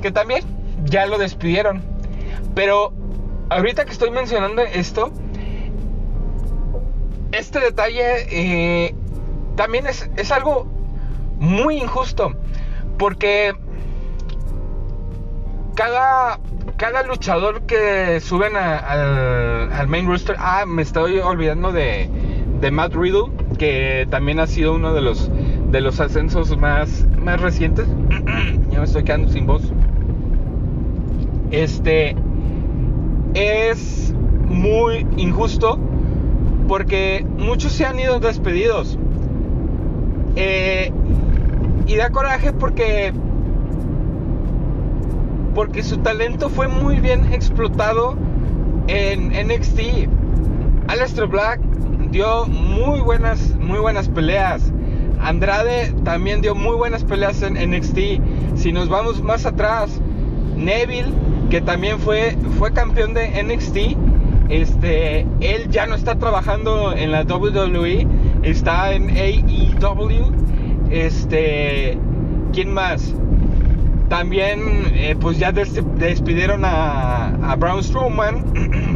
que 0.00 0.10
también 0.10 0.42
ya 0.84 1.04
lo 1.04 1.18
despidieron. 1.18 1.82
Pero 2.54 2.94
ahorita 3.50 3.84
que 3.84 3.92
estoy 3.92 4.10
mencionando 4.10 4.62
esto, 4.62 5.12
este 7.32 7.60
detalle 7.60 8.26
eh, 8.30 8.94
también 9.54 9.86
es, 9.86 10.08
es, 10.16 10.32
algo 10.32 10.66
muy 11.38 11.76
injusto, 11.76 12.34
porque 12.96 13.54
cada, 15.74 16.40
cada 16.78 17.02
luchador 17.02 17.66
que 17.66 18.18
suben 18.20 18.56
al, 18.56 19.70
al 19.70 19.88
main 19.88 20.06
roster, 20.06 20.36
ah, 20.38 20.64
me 20.66 20.80
estoy 20.80 21.18
olvidando 21.18 21.70
de 21.70 22.08
de 22.60 22.70
Matt 22.70 22.94
Riddle, 22.94 23.30
que 23.58 24.06
también 24.10 24.40
ha 24.40 24.46
sido 24.46 24.74
uno 24.74 24.94
de 24.94 25.00
los, 25.00 25.30
de 25.70 25.80
los 25.80 26.00
ascensos 26.00 26.56
más, 26.56 27.06
más 27.22 27.40
recientes. 27.40 27.86
ya 28.70 28.78
me 28.78 28.84
estoy 28.84 29.04
quedando 29.04 29.28
sin 29.28 29.46
voz. 29.46 29.72
Este 31.50 32.16
es 33.34 34.14
muy 34.48 35.06
injusto 35.16 35.78
porque 36.68 37.24
muchos 37.38 37.72
se 37.72 37.84
han 37.84 37.98
ido 37.98 38.18
despedidos. 38.20 38.98
Eh, 40.36 40.92
y 41.86 41.96
da 41.96 42.10
coraje 42.10 42.52
porque 42.52 43.12
porque 45.54 45.82
su 45.82 45.96
talento 45.98 46.50
fue 46.50 46.68
muy 46.68 47.00
bien 47.00 47.32
explotado 47.32 48.14
en 48.88 49.28
NXT. 49.28 49.80
Aleister 50.88 51.26
Black 51.26 51.60
dio 52.10 52.46
muy 52.46 53.00
buenas, 53.00 53.54
muy 53.60 53.78
buenas 53.78 54.08
peleas. 54.08 54.72
Andrade 55.20 55.92
también 56.04 56.40
dio 56.40 56.54
muy 56.54 56.76
buenas 56.76 57.04
peleas 57.04 57.42
en 57.42 57.54
NXT. 57.54 57.98
Si 58.56 58.72
nos 58.72 58.88
vamos 58.88 59.22
más 59.22 59.46
atrás, 59.46 60.00
Neville, 60.56 61.12
que 61.50 61.60
también 61.60 61.98
fue, 61.98 62.36
fue 62.58 62.72
campeón 62.72 63.14
de 63.14 63.42
NXT, 63.42 63.76
este, 64.48 65.26
él 65.40 65.68
ya 65.70 65.86
no 65.86 65.94
está 65.94 66.16
trabajando 66.16 66.92
en 66.92 67.12
la 67.12 67.22
WWE, 67.22 68.06
está 68.42 68.92
en 68.92 69.10
AEW. 69.10 70.32
Este, 70.90 71.98
¿quién 72.52 72.72
más? 72.72 73.14
También, 74.08 74.60
eh, 74.94 75.16
pues 75.20 75.38
ya 75.38 75.50
despidieron 75.50 76.64
a, 76.64 77.50
a 77.50 77.56
Braun 77.56 77.82
Strowman. 77.82 78.95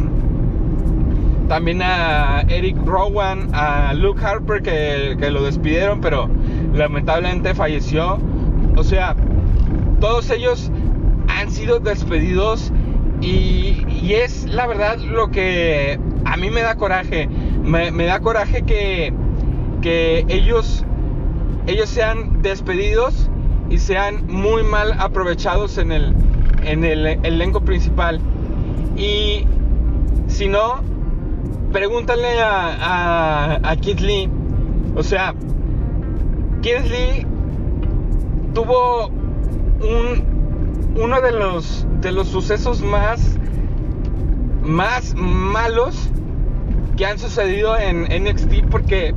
También 1.51 1.81
a 1.81 2.45
Eric 2.47 2.77
Rowan, 2.85 3.49
a 3.53 3.93
Luke 3.93 4.23
Harper 4.23 4.61
que, 4.61 5.29
lo 5.31 5.43
despidieron, 5.43 5.99
pero 5.99 6.29
lamentablemente 6.73 7.53
falleció. 7.53 8.19
O 8.77 8.83
sea, 8.85 9.17
todos 9.99 10.29
ellos 10.29 10.71
han 11.27 11.51
sido 11.51 11.81
despedidos 11.81 12.71
y, 13.19 14.13
es 14.13 14.45
la 14.45 14.65
verdad 14.65 14.99
lo 14.99 15.29
que 15.29 15.99
a 16.23 16.37
mí 16.37 16.49
me 16.49 16.61
da 16.61 16.75
coraje. 16.75 17.27
Me, 17.65 17.91
da 17.91 18.21
coraje 18.21 18.61
que, 18.61 19.13
que 19.81 20.23
ellos, 20.29 20.85
ellos 21.67 21.89
sean 21.89 22.41
despedidos 22.41 23.29
y 23.69 23.77
sean 23.77 24.25
muy 24.25 24.63
mal 24.63 24.93
aprovechados 24.97 25.77
en 25.77 25.91
el, 25.91 26.15
en 26.63 26.85
el 26.85 27.05
elenco 27.25 27.59
principal. 27.59 28.21
Y 28.95 29.45
si 30.27 30.47
no, 30.47 30.89
pregúntale 31.71 32.41
a, 32.41 33.59
a, 33.63 33.75
Lee. 33.75 34.29
O 34.95 35.03
sea, 35.03 35.33
Keith 36.61 36.85
Lee 36.89 37.25
tuvo 38.53 39.07
un, 39.07 40.93
uno 40.95 41.21
de 41.21 41.31
los, 41.31 41.87
de 42.01 42.11
los 42.11 42.27
sucesos 42.27 42.81
más, 42.81 43.37
más 44.61 45.15
malos 45.15 46.09
que 46.97 47.05
han 47.05 47.17
sucedido 47.17 47.77
en 47.77 48.03
NXT 48.03 48.69
porque 48.69 49.13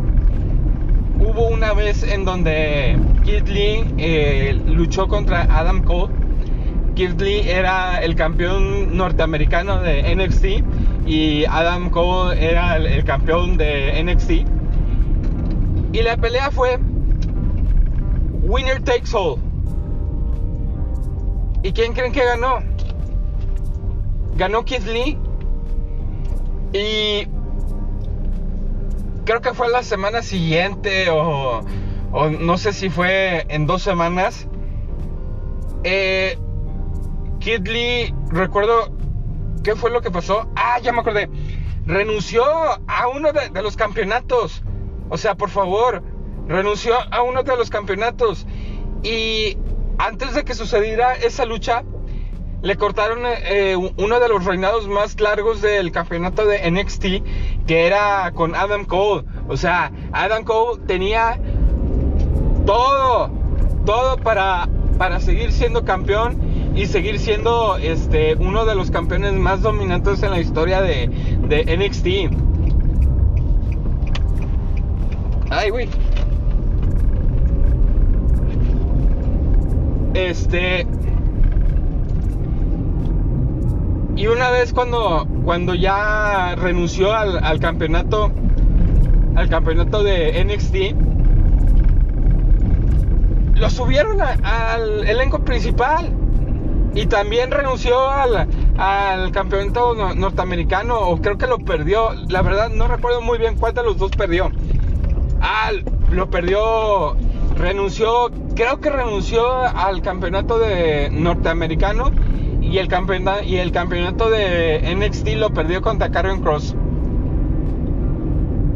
hubo 1.18 1.48
una 1.48 1.72
vez 1.74 2.02
en 2.04 2.24
donde 2.24 2.96
Keith 3.24 3.48
Lee 3.48 3.84
eh, 3.98 4.60
luchó 4.66 5.08
contra 5.08 5.42
Adam 5.42 5.82
Cole. 5.82 6.12
Keith 6.94 7.20
Lee 7.20 7.48
era 7.48 7.98
el 7.98 8.14
campeón 8.14 8.96
norteamericano 8.96 9.80
de 9.80 10.14
NXT 10.14 10.62
y 11.06 11.44
Adam 11.44 11.90
Cole 11.90 12.42
era 12.42 12.76
el, 12.76 13.04
campeón 13.04 13.56
de 13.56 14.02
NXT. 14.02 14.30
Y 15.92 16.02
la 16.02 16.16
pelea 16.16 16.50
fue 16.50 16.78
Winner 18.42 18.82
Takes 18.82 19.14
All. 19.14 19.38
¿Y 21.62 21.72
quién 21.72 21.92
creen 21.92 22.12
que 22.12 22.24
ganó? 22.24 22.58
Ganó 24.36 24.64
Keith 24.64 24.86
Lee. 24.86 25.18
Y 26.72 27.28
creo 29.24 29.40
que 29.40 29.54
fue 29.54 29.68
la 29.70 29.82
semana 29.82 30.22
siguiente 30.22 31.08
o, 31.10 31.62
no 32.40 32.58
sé 32.58 32.72
si 32.72 32.88
fue 32.90 33.44
en 33.48 33.66
dos 33.66 33.82
semanas. 33.82 34.48
Eh, 35.84 36.38
Kid 37.40 37.66
Lee, 37.68 38.14
recuerdo 38.30 38.93
¿Qué 39.64 39.74
fue 39.74 39.90
lo 39.90 40.02
que 40.02 40.10
pasó? 40.10 40.46
Ah, 40.54 40.78
ya 40.80 40.92
me 40.92 41.00
acordé. 41.00 41.30
Renunció 41.86 42.44
a 42.44 43.08
uno 43.08 43.32
de, 43.32 43.62
los 43.62 43.76
campeonatos. 43.76 44.62
O 45.08 45.16
sea, 45.16 45.36
por 45.36 45.48
favor, 45.48 46.02
renunció 46.46 46.94
a 47.10 47.22
uno 47.22 47.42
de 47.42 47.56
los 47.56 47.70
campeonatos. 47.70 48.46
Y 49.02 49.56
antes 49.96 50.34
de 50.34 50.44
que 50.44 50.54
sucediera 50.54 51.14
esa 51.14 51.46
lucha, 51.46 51.82
le 52.60 52.76
cortaron 52.76 53.20
eh, 53.24 53.74
uno 53.76 54.20
de 54.20 54.28
los 54.28 54.44
reinados 54.44 54.86
más 54.86 55.18
largos 55.18 55.62
del 55.62 55.92
campeonato 55.92 56.44
de 56.44 56.70
NXT, 56.70 57.66
que 57.66 57.86
era 57.86 58.32
con 58.34 58.54
Adam 58.54 58.84
Cole. 58.84 59.24
O 59.48 59.56
sea, 59.56 59.90
Adam 60.12 60.44
Cole 60.44 60.82
tenía 60.86 61.40
todo, 62.66 63.30
todo 63.86 64.18
para, 64.18 64.68
para 64.98 65.20
seguir 65.20 65.52
siendo 65.52 65.86
campeón 65.86 66.53
y 66.74 66.86
seguir 66.86 67.18
siendo 67.18 67.76
este, 67.76 68.34
uno 68.34 68.64
de 68.64 68.74
los 68.74 68.90
campeones 68.90 69.32
más 69.34 69.62
dominantes 69.62 70.22
en 70.22 70.30
la 70.30 70.40
historia 70.40 70.80
de, 70.82 71.08
de 71.48 71.76
NXT. 71.76 72.06
Ay, 75.50 75.70
güey. 75.70 75.88
Este. 80.14 80.86
Y 84.16 84.26
una 84.28 84.50
vez 84.50 84.72
cuando, 84.72 85.26
cuando 85.44 85.74
ya 85.74 86.54
renunció 86.56 87.12
al, 87.12 87.60
campeonato, 87.60 88.32
al 89.34 89.48
campeonato 89.48 90.02
de 90.02 90.44
NXT, 90.44 90.76
lo 93.58 93.70
subieron 93.70 94.20
al 94.20 95.06
elenco 95.06 95.40
principal. 95.40 96.12
Y 96.94 97.06
también 97.06 97.50
renunció 97.50 98.08
al, 98.08 99.32
campeonato 99.32 100.14
norteamericano, 100.14 100.98
o 101.00 101.20
creo 101.20 101.36
que 101.38 101.46
lo 101.46 101.58
perdió. 101.58 102.12
La 102.28 102.42
verdad 102.42 102.70
no 102.70 102.86
recuerdo 102.86 103.20
muy 103.20 103.38
bien 103.38 103.56
cuál 103.56 103.74
de 103.74 103.82
los 103.82 103.98
dos 103.98 104.12
perdió. 104.12 104.50
Ah, 105.40 105.72
lo 106.10 106.30
perdió, 106.30 107.16
renunció, 107.56 108.30
creo 108.54 108.80
que 108.80 108.90
renunció 108.90 109.44
al 109.54 110.02
campeonato 110.02 110.58
de 110.58 111.10
norteamericano 111.10 112.10
y 112.64 112.78
el 112.78 112.88
campeonato, 112.88 114.30
de 114.30 114.96
NXT 114.96 115.28
lo 115.36 115.50
perdió 115.50 115.82
contra 115.82 116.10
Karen 116.10 116.40
Cross. 116.40 116.74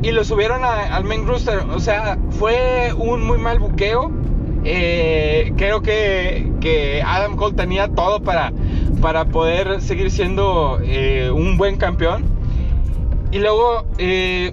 Y 0.02 0.12
lo 0.12 0.22
subieron 0.24 0.62
al 0.64 1.04
main 1.04 1.26
roster. 1.26 1.60
O 1.74 1.80
sea, 1.80 2.18
fue 2.30 2.92
un 2.96 3.26
muy 3.26 3.38
mal 3.38 3.58
buqueo. 3.58 4.12
Eh, 4.70 5.54
creo 5.56 5.80
que, 5.80 6.52
que, 6.60 7.02
Adam 7.02 7.36
Cole 7.36 7.56
tenía 7.56 7.88
todo 7.88 8.20
para, 8.20 8.52
para 9.00 9.24
poder 9.24 9.80
seguir 9.80 10.10
siendo 10.10 10.78
eh, 10.82 11.30
un 11.30 11.56
buen 11.56 11.78
campeón. 11.78 12.26
Y 13.32 13.38
luego, 13.38 13.86
eh, 13.96 14.52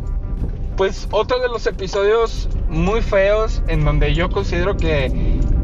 pues 0.77 1.09
otro 1.11 1.39
de 1.39 1.49
los 1.49 1.67
episodios 1.67 2.47
muy 2.69 3.01
feos 3.01 3.61
en 3.67 3.83
donde 3.83 4.13
yo 4.13 4.29
considero 4.29 4.77
que, 4.77 5.11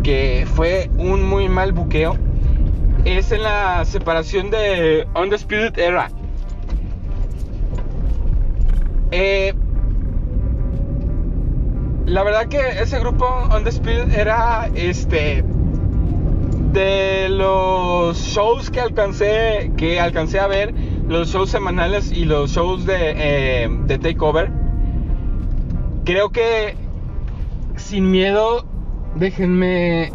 que 0.03 0.45
fue 0.53 0.89
un 0.97 1.23
muy 1.23 1.47
mal 1.47 1.71
buqueo 1.71 2.17
es 3.05 3.31
en 3.31 3.43
la 3.43 3.85
separación 3.85 4.51
de 4.51 5.07
Undisputed 5.15 5.79
Era. 5.79 6.11
Eh, 9.11 9.53
la 12.11 12.23
verdad 12.23 12.47
que 12.47 12.81
ese 12.81 12.99
grupo 12.99 13.25
Undisputed 13.55 14.11
era 14.13 14.69
este 14.75 15.45
de 16.73 17.29
los 17.29 18.17
shows 18.17 18.69
que 18.69 18.81
alcancé 18.81 19.71
que 19.77 19.97
alcancé 19.97 20.41
a 20.41 20.47
ver, 20.47 20.73
los 21.07 21.29
shows 21.29 21.49
semanales 21.49 22.11
y 22.11 22.25
los 22.25 22.51
shows 22.51 22.85
de, 22.85 23.13
eh, 23.15 23.69
de 23.85 23.97
Takeover. 23.97 24.51
Creo 26.03 26.31
que 26.31 26.75
sin 27.77 28.11
miedo, 28.11 28.65
déjenme 29.15 30.11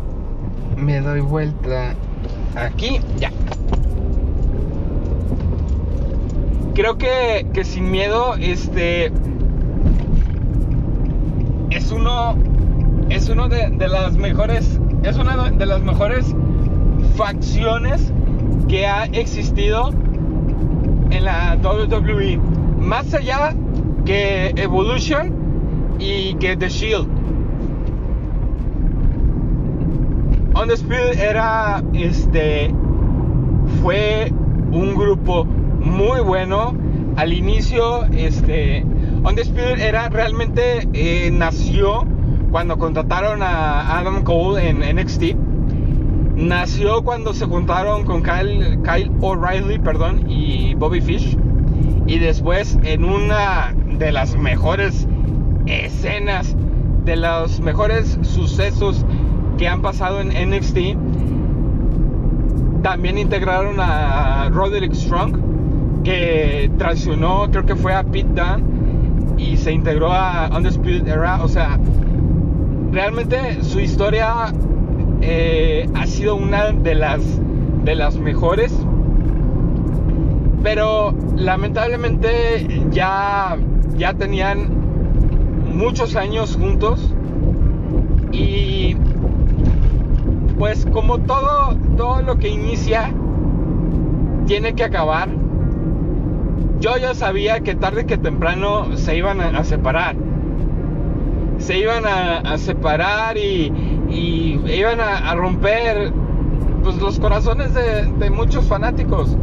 me 0.77 1.01
doy 1.01 1.21
vuelta 1.21 1.95
aquí, 2.57 3.01
ya. 3.17 3.33
Creo 6.75 6.99
que, 6.99 7.47
que 7.55 7.65
sin 7.65 7.91
miedo, 7.91 8.35
este 8.35 9.11
es 11.77 11.93
uno 11.93 12.35
es 13.11 13.29
uno 13.29 13.49
de, 13.49 13.69
las 13.89 14.17
mejores 14.17 14.81
es 15.03 15.17
una 15.19 15.51
de 15.51 15.67
las 15.67 15.83
mejores 15.83 16.35
facciones 17.17 18.12
que 18.69 18.87
ha 18.87 19.05
existido 19.05 19.91
en 21.11 21.25
la 21.25 21.57
WWE 21.62 22.39
más 22.81 23.12
allá 23.15 23.55
que 24.05 24.53
Evolution 24.57 25.35
y 25.99 26.35
que 26.35 26.57
The 26.57 26.69
Shield 26.69 27.17
Undisputed 30.59 31.19
era, 31.19 31.85
este, 31.93 32.71
fue 33.83 34.33
un 34.73 34.95
grupo 34.95 35.45
muy 35.45 36.21
bueno. 36.21 36.75
Al 37.17 37.35
inicio, 37.35 38.05
este, 38.15 38.87
Undisputed 39.29 39.81
era 39.81 40.09
realmente 40.09 40.89
eh, 40.93 41.31
nació 41.33 42.07
cuando 42.53 42.79
contrataron 42.79 43.43
a 43.43 43.99
Adam 43.99 44.23
Cole 44.23 44.69
en 44.69 44.79
NXT. 44.79 45.35
Nació 46.37 47.03
cuando 47.03 47.35
se 47.35 47.45
juntaron 47.45 48.05
con 48.05 48.23
Kyle, 48.23 48.79
Kyle 48.85 49.11
O'Reilly, 49.21 49.81
y 50.29 50.75
Bobby 50.75 51.01
Fish. 51.01 51.37
Y 52.07 52.21
después 52.21 52.79
en 52.85 53.05
una 53.05 53.75
de 53.99 54.12
las 54.12 54.37
mejores 54.37 55.09
escenas, 55.67 56.55
de 57.05 57.17
los 57.17 57.59
mejores 57.59 58.21
sucesos 58.23 59.05
que 59.59 59.67
han 59.67 59.83
pasado 59.83 60.21
en 60.21 60.29
NXT. 60.29 60.79
También 62.85 63.19
integraron 63.19 63.81
a 63.81 64.51
Roderick 64.53 64.95
Strong, 64.95 66.05
que 66.05 66.71
traicionó, 66.79 67.49
creo 67.51 67.67
que 67.67 67.75
fue 67.75 67.93
a 67.93 68.05
Pete 68.05 68.29
Dunne 68.29 68.76
y 69.47 69.57
se 69.57 69.73
integró 69.73 70.13
a 70.13 70.49
Undisputed 70.55 71.07
Era. 71.07 71.43
O 71.43 71.49
sea, 71.49 71.79
realmente 72.91 73.63
su 73.63 73.81
historia 73.81 74.53
eh, 75.21 75.89
ha 75.95 76.07
sido 76.07 76.37
una 76.37 76.73
de 76.73 76.95
las, 76.95 77.21
de 77.85 77.95
las 77.95 78.17
mejores. 78.17 78.75
Pero 80.63 81.15
lamentablemente 81.37 82.67
ya, 82.91 83.57
ya 83.97 84.15
tenían 84.15 84.69
muchos 85.75 86.17
años 86.17 86.57
juntos. 86.57 87.15
Y 88.33 88.97
pues 90.59 90.87
como 90.87 91.19
todo, 91.19 91.77
todo 91.97 92.23
lo 92.23 92.39
que 92.39 92.49
inicia 92.49 93.13
tiene 94.47 94.75
que 94.75 94.85
acabar, 94.85 95.29
yo 96.87 96.96
ya 96.99 97.14
sabía 97.14 97.61
que 97.61 97.75
tarde 97.75 98.07
que 98.07 98.16
temprano 98.16 98.96
se 98.96 99.16
iban 99.16 99.40
a, 99.40 99.64
separar. 99.64 100.14
Se 101.59 101.79
iban 101.79 102.05
a, 102.07 102.57
separar 102.59 103.37
y, 103.37 103.72
iban 104.09 105.01
a, 105.01 105.35
romper 105.35 106.12
pues, 106.85 106.96
los 106.99 107.18
corazones 107.18 107.75
de, 107.75 108.31
muchos 108.31 108.66
fanáticos. 108.66 109.37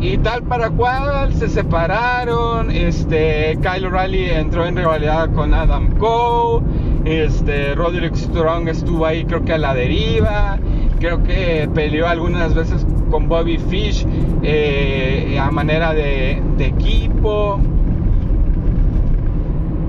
Y 0.00 0.18
tal 0.18 0.42
para 0.42 0.68
cual 0.68 1.32
se 1.32 1.48
separaron. 1.48 2.70
Este, 2.70 3.58
Kyle 3.62 3.86
O'Reilly 3.86 4.30
entró 4.30 4.66
en 4.66 4.76
rivalidad 4.76 5.32
con 5.32 5.54
Adam 5.54 5.96
Cole 5.96 6.66
este, 7.06 7.74
Roderick 7.74 8.14
Strong 8.14 8.68
estuvo 8.68 9.06
ahí 9.06 9.24
creo 9.24 9.42
que 9.42 9.54
a 9.54 9.58
la 9.58 9.72
deriva. 9.72 10.58
Creo 11.00 11.22
que 11.22 11.66
peleó 11.74 12.06
algunas 12.06 12.54
veces 12.54 12.84
con 13.10 13.28
Bobby 13.28 13.58
Fish 13.58 14.06
eh, 14.42 15.38
a 15.40 15.50
manera 15.50 15.92
de, 15.92 16.42
equipo. 16.58 17.60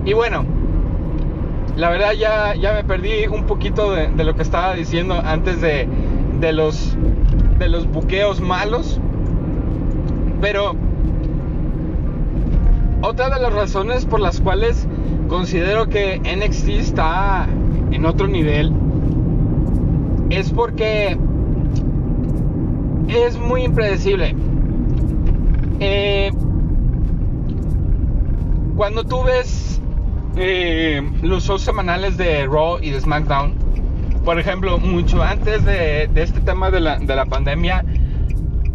Y 0.06 0.14
bueno, 0.14 0.46
la 1.76 1.90
verdad 1.90 2.14
ya, 2.14 2.56
ya 2.56 2.74
me 2.74 2.84
perdí 2.84 3.28
un 3.28 3.46
poquito 3.46 3.92
de, 3.92 4.24
lo 4.24 4.36
que 4.36 4.42
estaba 4.42 4.74
diciendo 4.74 5.22
antes 5.24 5.62
de, 5.62 5.88
de, 6.40 6.54
los, 6.54 6.98
de 7.58 7.70
los 7.70 7.88
buqueos 7.88 8.40
malos. 8.42 9.00
Pero 10.42 10.76
otra 13.02 13.30
de 13.30 13.42
las 13.42 13.54
razones 13.54 14.06
por 14.06 14.20
las 14.20 14.42
cuales 14.42 14.88
considero 15.28 15.88
que 15.88 16.20
NXT 16.20 16.70
está 16.70 17.48
en 17.92 18.06
otro 18.06 18.28
nivel 18.28 18.74
es 20.30 20.52
porque 20.52 21.18
es 23.10 23.38
muy 23.38 23.64
impredecible. 23.64 24.36
Eh, 25.80 26.32
cuando 28.76 29.04
tú 29.04 29.24
ves 29.24 29.82
eh, 30.36 31.02
los 31.22 31.44
shows 31.46 31.62
semanales 31.62 32.18
de 32.18 32.46
Raw 32.46 32.80
y 32.82 32.92
de 32.92 33.02
SmackDown, 33.02 33.54
por 34.24 34.40
ejemplo, 34.40 34.78
mucho 34.78 35.24
antes 35.24 35.64
de, 35.66 36.10
este 36.16 36.40
tema 36.42 36.72
de 36.72 36.80
la, 36.82 37.26
pandemia, 37.26 37.84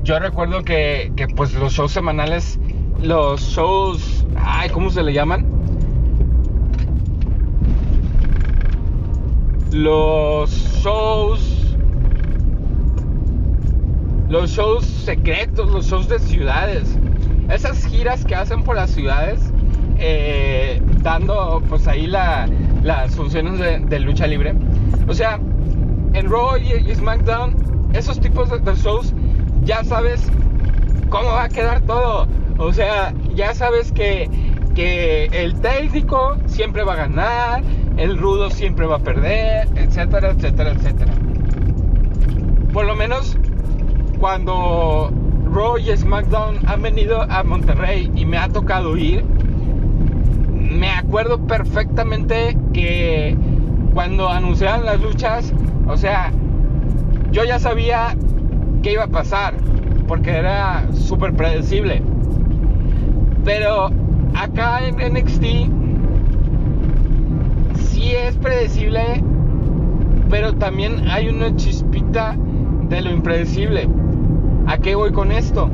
yo 0.03 0.19
recuerdo 0.19 0.65
que, 0.65 1.13
que, 1.17 1.29
pues 1.29 1.55
los 1.55 1.73
shows 1.73 1.93
semanales, 1.93 2.59
los 3.01 3.41
shows, 3.41 4.27
ay, 4.37 4.71
¿cómo 4.71 4.91
se 4.91 5.03
le 5.03 5.13
llaman? 5.13 5.55
los 9.75 10.51
shows 10.85 11.54
los 14.35 14.51
shows 14.51 14.85
secretos, 14.85 15.71
los 15.71 15.87
shows 15.87 16.09
de 16.09 16.19
ciudades, 16.19 16.99
esas 17.49 17.87
giras 17.87 18.25
que 18.25 18.35
hacen 18.35 18.65
por 18.65 18.75
las 18.75 18.91
ciudades, 18.91 19.39
eh, 20.01 20.83
dando 21.03 21.63
pues 21.69 21.87
ahí 21.87 22.09
las 22.09 23.15
funciones 23.15 23.61
de, 23.61 24.01
lucha 24.01 24.27
libre. 24.27 24.53
O 25.07 25.15
sea, 25.15 25.39
en 26.15 26.29
Raw 26.29 26.57
y, 26.57 26.93
SmackDown, 26.93 27.93
esos 27.93 28.19
tipos 28.19 28.51
de, 28.51 28.75
shows, 28.75 29.15
ya 29.63 29.85
sabes 29.85 30.29
cómo 31.11 31.29
va 31.29 31.45
a 31.45 31.49
quedar 31.49 31.83
todo. 31.83 32.27
O 32.59 32.73
sea, 32.73 33.15
ya 33.37 33.55
sabes 33.55 33.93
que, 33.93 34.29
que 34.75 35.27
el 35.27 35.61
técnico 35.61 36.39
siempre 36.47 36.83
va 36.83 36.95
a 36.95 36.97
ganar, 36.97 37.63
el 37.99 38.19
rudo 38.19 38.51
siempre 38.51 38.85
va 38.85 38.97
a 38.97 38.99
perder, 38.99 39.69
etcétera, 39.77 40.31
etcétera, 40.31 40.73
etcétera. 40.73 41.13
Por 42.73 42.87
lo 42.87 42.97
menos 42.97 43.39
cuando 44.19 45.11
Raw 45.53 45.79
y 45.79 45.97
SmackDown 45.97 46.59
han 46.67 46.83
venido 46.83 47.23
a 47.23 47.43
Monterrey 47.43 48.11
y 48.15 48.27
me 48.27 48.39
ha 48.39 48.49
tocado 48.49 48.97
ir, 48.97 49.25
me 50.55 50.91
acuerdo 50.91 51.39
perfectamente 51.47 52.57
que 52.73 53.37
cuando 53.93 54.29
anunciaron 54.29 54.85
las 54.85 55.01
luchas, 55.01 55.53
o 55.87 55.97
sea, 55.97 56.33
yo 57.31 57.45
ya 57.45 57.59
sabía 57.59 58.17
qué 58.83 58.93
iba 58.93 59.05
a 59.05 59.09
pasar, 59.09 59.55
porque 60.09 60.31
era 60.31 60.87
súper 60.93 61.35
predecible. 61.35 62.03
Pero 63.45 63.91
acá 64.35 64.81
en 64.87 64.97
NXT 64.97 65.45
sí 67.79 68.13
es 68.13 68.37
predecible, 68.37 69.23
pero 70.31 70.55
también 70.55 71.09
hay 71.09 71.29
una 71.29 71.55
chispita 71.55 72.37
de 72.89 73.01
lo 73.03 73.11
impredecible. 73.11 73.89
¿A 74.67 74.79
qué 74.79 74.95
voy 74.95 75.13
con 75.13 75.31
esto? 75.31 75.69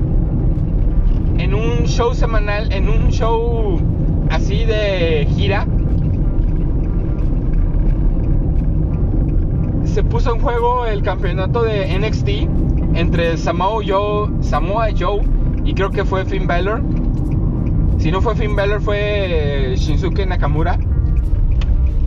En 1.39 1.55
un 1.55 1.87
show 1.87 2.13
semanal, 2.13 2.73
en 2.73 2.89
un 2.89 3.11
show 3.11 3.81
así 4.31 4.65
de 4.65 5.27
gira, 5.31 5.67
se 9.85 10.03
puso 10.03 10.35
en 10.35 10.41
juego 10.41 10.87
el 10.87 11.03
campeonato 11.03 11.63
de 11.63 11.99
NXT 11.99 12.29
entre 12.95 13.37
Samoa 13.37 13.83
Joe, 13.87 14.31
Samoa 14.41 14.89
Joe 14.99 15.21
y 15.65 15.75
creo 15.75 15.91
que 15.91 16.05
fue 16.05 16.25
Finn 16.25 16.47
Balor. 16.47 16.83
Si 17.99 18.11
no 18.11 18.21
fue 18.21 18.35
Finn 18.35 18.57
Balor 18.57 18.81
fue 18.81 19.75
Shinsuke 19.77 20.27
Nakamura. 20.27 20.79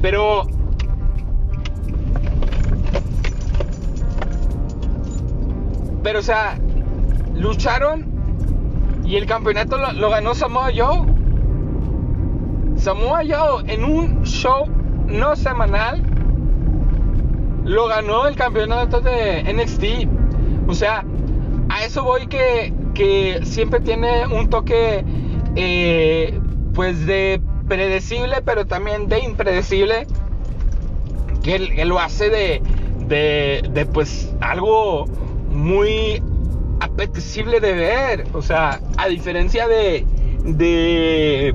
Pero 0.01 0.43
pero 6.03 6.19
o 6.19 6.21
sea, 6.21 6.57
lucharon 7.35 8.13
y 9.05 9.17
el 9.17 9.25
campeonato 9.25 9.77
lo, 9.77 10.09
ganó 10.09 10.33
Samoa 10.33 10.71
Joe. 10.75 11.05
Samoa 12.77 13.21
Joe 13.27 13.63
en 13.71 13.83
un 13.83 14.23
show 14.23 14.65
no 15.07 15.35
semanal 15.35 16.01
lo 17.63 17.87
ganó 17.87 18.27
el 18.27 18.35
campeonato 18.35 19.01
de 19.01 19.43
NXT. 19.53 20.09
O 20.67 20.73
sea, 20.73 21.05
a 21.69 21.83
eso 21.83 22.03
voy 22.03 22.27
que, 22.27 22.73
que 22.93 23.41
siempre 23.43 23.79
tiene 23.79 24.27
un 24.27 24.49
toque 24.49 25.03
eh, 25.55 26.39
pues 26.73 27.05
de 27.05 27.41
predecible, 27.67 28.41
pero 28.43 28.65
también 28.65 29.07
de 29.07 29.19
impredecible. 29.19 30.07
Que, 31.41 31.59
lo 31.85 31.99
hace 31.99 32.29
de, 32.29 32.61
de, 33.07 33.69
de 33.73 33.85
pues 33.85 34.33
algo 34.39 35.05
muy 35.51 36.23
apetecible 36.79 37.59
de 37.59 37.73
ver. 37.73 38.25
O 38.33 38.41
sea, 38.41 38.79
a 38.97 39.07
diferencia 39.07 39.67
de, 39.67 40.05
de, 40.45 41.53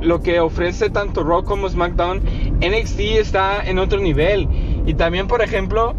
lo 0.00 0.22
que 0.22 0.40
ofrece 0.40 0.90
tanto 0.90 1.24
Raw 1.24 1.44
como 1.44 1.68
SmackDown, 1.68 2.22
NXT 2.60 3.00
está 3.18 3.66
en 3.66 3.78
otro 3.78 4.00
nivel. 4.00 4.48
Y 4.86 4.94
también, 4.94 5.26
por 5.26 5.42
ejemplo, 5.42 5.94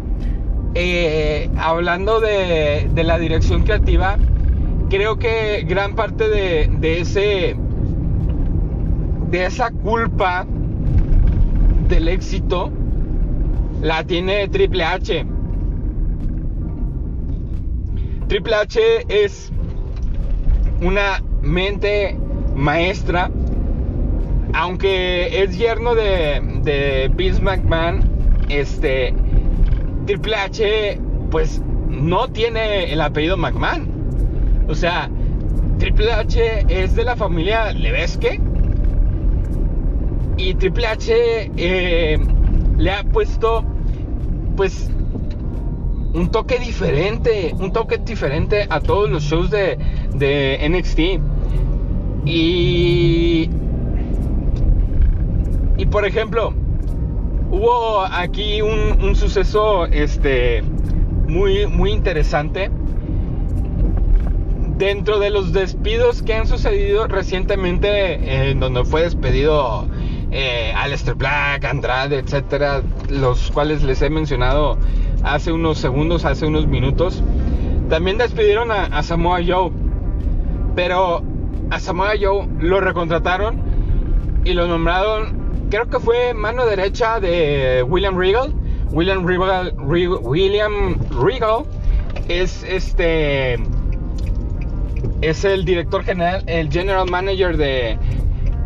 eh, 0.74 1.50
hablando 1.58 2.20
de, 2.20 2.88
de, 2.92 3.04
la 3.04 3.18
dirección 3.18 3.62
creativa, 3.62 4.16
creo 4.88 5.18
que 5.18 5.64
gran 5.68 5.94
parte 5.94 6.28
de, 6.28 6.70
de 6.78 7.00
ese 7.00 7.56
de 9.30 9.44
esa 9.44 9.70
culpa 9.70 10.46
del 11.88 12.08
éxito 12.08 12.70
la 13.82 14.02
tiene 14.04 14.48
Triple 14.48 14.84
H 14.84 15.26
Triple 18.28 18.54
H 18.54 18.80
es 19.08 19.50
una 20.82 21.22
mente 21.40 22.14
maestra, 22.54 23.30
aunque 24.52 25.42
es 25.42 25.56
yerno 25.56 25.94
de, 25.94 26.42
de 26.62 27.10
Vince 27.14 27.40
McMahon, 27.40 28.02
este, 28.50 29.14
Triple 30.04 30.36
H 30.36 31.00
pues 31.30 31.62
no 31.88 32.28
tiene 32.28 32.92
el 32.92 33.00
apellido 33.00 33.38
McMahon. 33.38 33.88
O 34.68 34.74
sea, 34.74 35.08
Triple 35.78 36.12
H 36.12 36.66
es 36.68 36.94
de 36.96 37.04
la 37.04 37.16
familia 37.16 37.72
Levesque. 37.72 38.40
Y 40.36 40.54
Triple 40.54 40.86
H 40.86 41.50
eh, 41.56 42.18
le 42.76 42.90
ha 42.90 43.02
puesto 43.04 43.64
pues 44.54 44.90
un 46.14 46.30
toque 46.30 46.58
diferente, 46.58 47.54
un 47.58 47.72
toque 47.72 47.98
diferente 47.98 48.66
a 48.68 48.80
todos 48.80 49.10
los 49.10 49.24
shows 49.24 49.50
de, 49.50 49.78
de 50.14 50.58
NXT. 50.68 50.98
Y, 52.24 53.50
y 55.76 55.86
por 55.86 56.04
ejemplo, 56.06 56.52
hubo 57.50 58.02
aquí 58.02 58.62
un, 58.62 59.14
suceso 59.16 59.86
este, 59.86 60.62
muy, 61.26 61.66
muy 61.66 61.92
interesante. 61.92 62.70
Dentro 64.76 65.18
de 65.18 65.30
los 65.30 65.52
despidos 65.52 66.22
que 66.22 66.34
han 66.34 66.46
sucedido 66.46 67.08
recientemente, 67.08 68.50
en 68.50 68.60
donde 68.60 68.84
fue 68.84 69.02
despedido 69.02 69.88
eh, 70.30 70.72
Aleister 70.76 71.14
Black, 71.14 71.64
Andrade, 71.64 72.18
etcétera, 72.18 72.82
los 73.08 73.50
cuales 73.50 73.82
les 73.82 74.02
he 74.02 74.10
mencionado 74.10 74.78
hace 75.22 75.52
unos 75.52 75.78
segundos, 75.78 76.24
hace 76.24 76.46
unos 76.46 76.66
minutos. 76.66 77.22
También 77.88 78.18
despidieron 78.18 78.70
a, 78.70 79.02
Samoa 79.02 79.40
Joe. 79.46 79.70
Pero 80.74 81.22
a 81.70 81.80
Samoa 81.80 82.12
Joe 82.20 82.46
lo 82.60 82.80
recontrataron 82.80 83.60
y 84.44 84.52
lo 84.52 84.66
nombraron, 84.66 85.66
creo 85.70 85.88
que 85.88 85.98
fue 85.98 86.34
mano 86.34 86.66
derecha 86.66 87.20
de 87.20 87.84
William 87.86 88.16
Regal. 88.16 88.54
William 88.90 89.26
Regal, 89.26 89.74
William 89.78 90.96
Regal 91.10 91.64
es 92.28 92.62
este 92.62 93.58
es 95.20 95.44
el 95.44 95.64
director 95.64 96.04
general, 96.04 96.42
el 96.46 96.70
general 96.70 97.10
manager 97.10 97.56
de, 97.56 97.98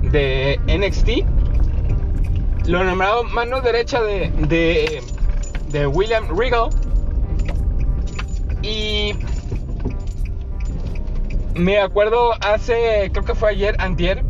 de 0.03 0.61
NXT. 0.67 2.69
Lo 2.69 2.85
nombraron 2.85 3.33
mano 3.33 3.61
derecha 3.61 4.03
de, 4.03 4.31
de 4.49 5.03
de 5.73 5.87
William 5.87 6.29
Regal. 6.37 6.69
Y 8.63 9.15
me 11.55 11.79
acuerdo 11.79 12.33
hace, 12.41 13.11
creo 13.13 13.25
que 13.25 13.35
fue 13.35 13.51
ayer, 13.51 13.75
antier, 13.79 14.23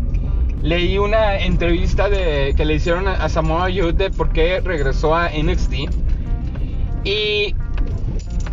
leí 0.62 0.96
una 0.96 1.38
entrevista 1.38 2.09
de, 2.09 2.55
que 2.57 2.64
le 2.64 2.74
hicieron 2.74 3.09
a, 3.09 3.28
Samoa 3.28 3.68
Joe 3.74 3.92
de 3.92 4.11
por 4.11 4.31
qué 4.31 4.61
regresó 4.61 5.14
a 5.14 5.28
NXT. 5.28 5.74
Y 7.05 7.55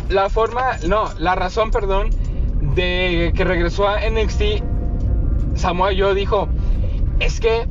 la 0.08 0.28
forma, 0.28 0.76
no, 0.86 1.08
la 1.18 1.34
razón, 1.36 1.70
perdón, 1.70 2.10
de 2.74 3.32
que 3.34 3.44
regresó 3.44 3.88
a 3.88 4.00
NXT, 4.00 4.62
Samoa 5.54 5.90
Joe 5.96 6.14
dijo, 6.14 6.48
es 7.20 7.40
que 7.40 7.66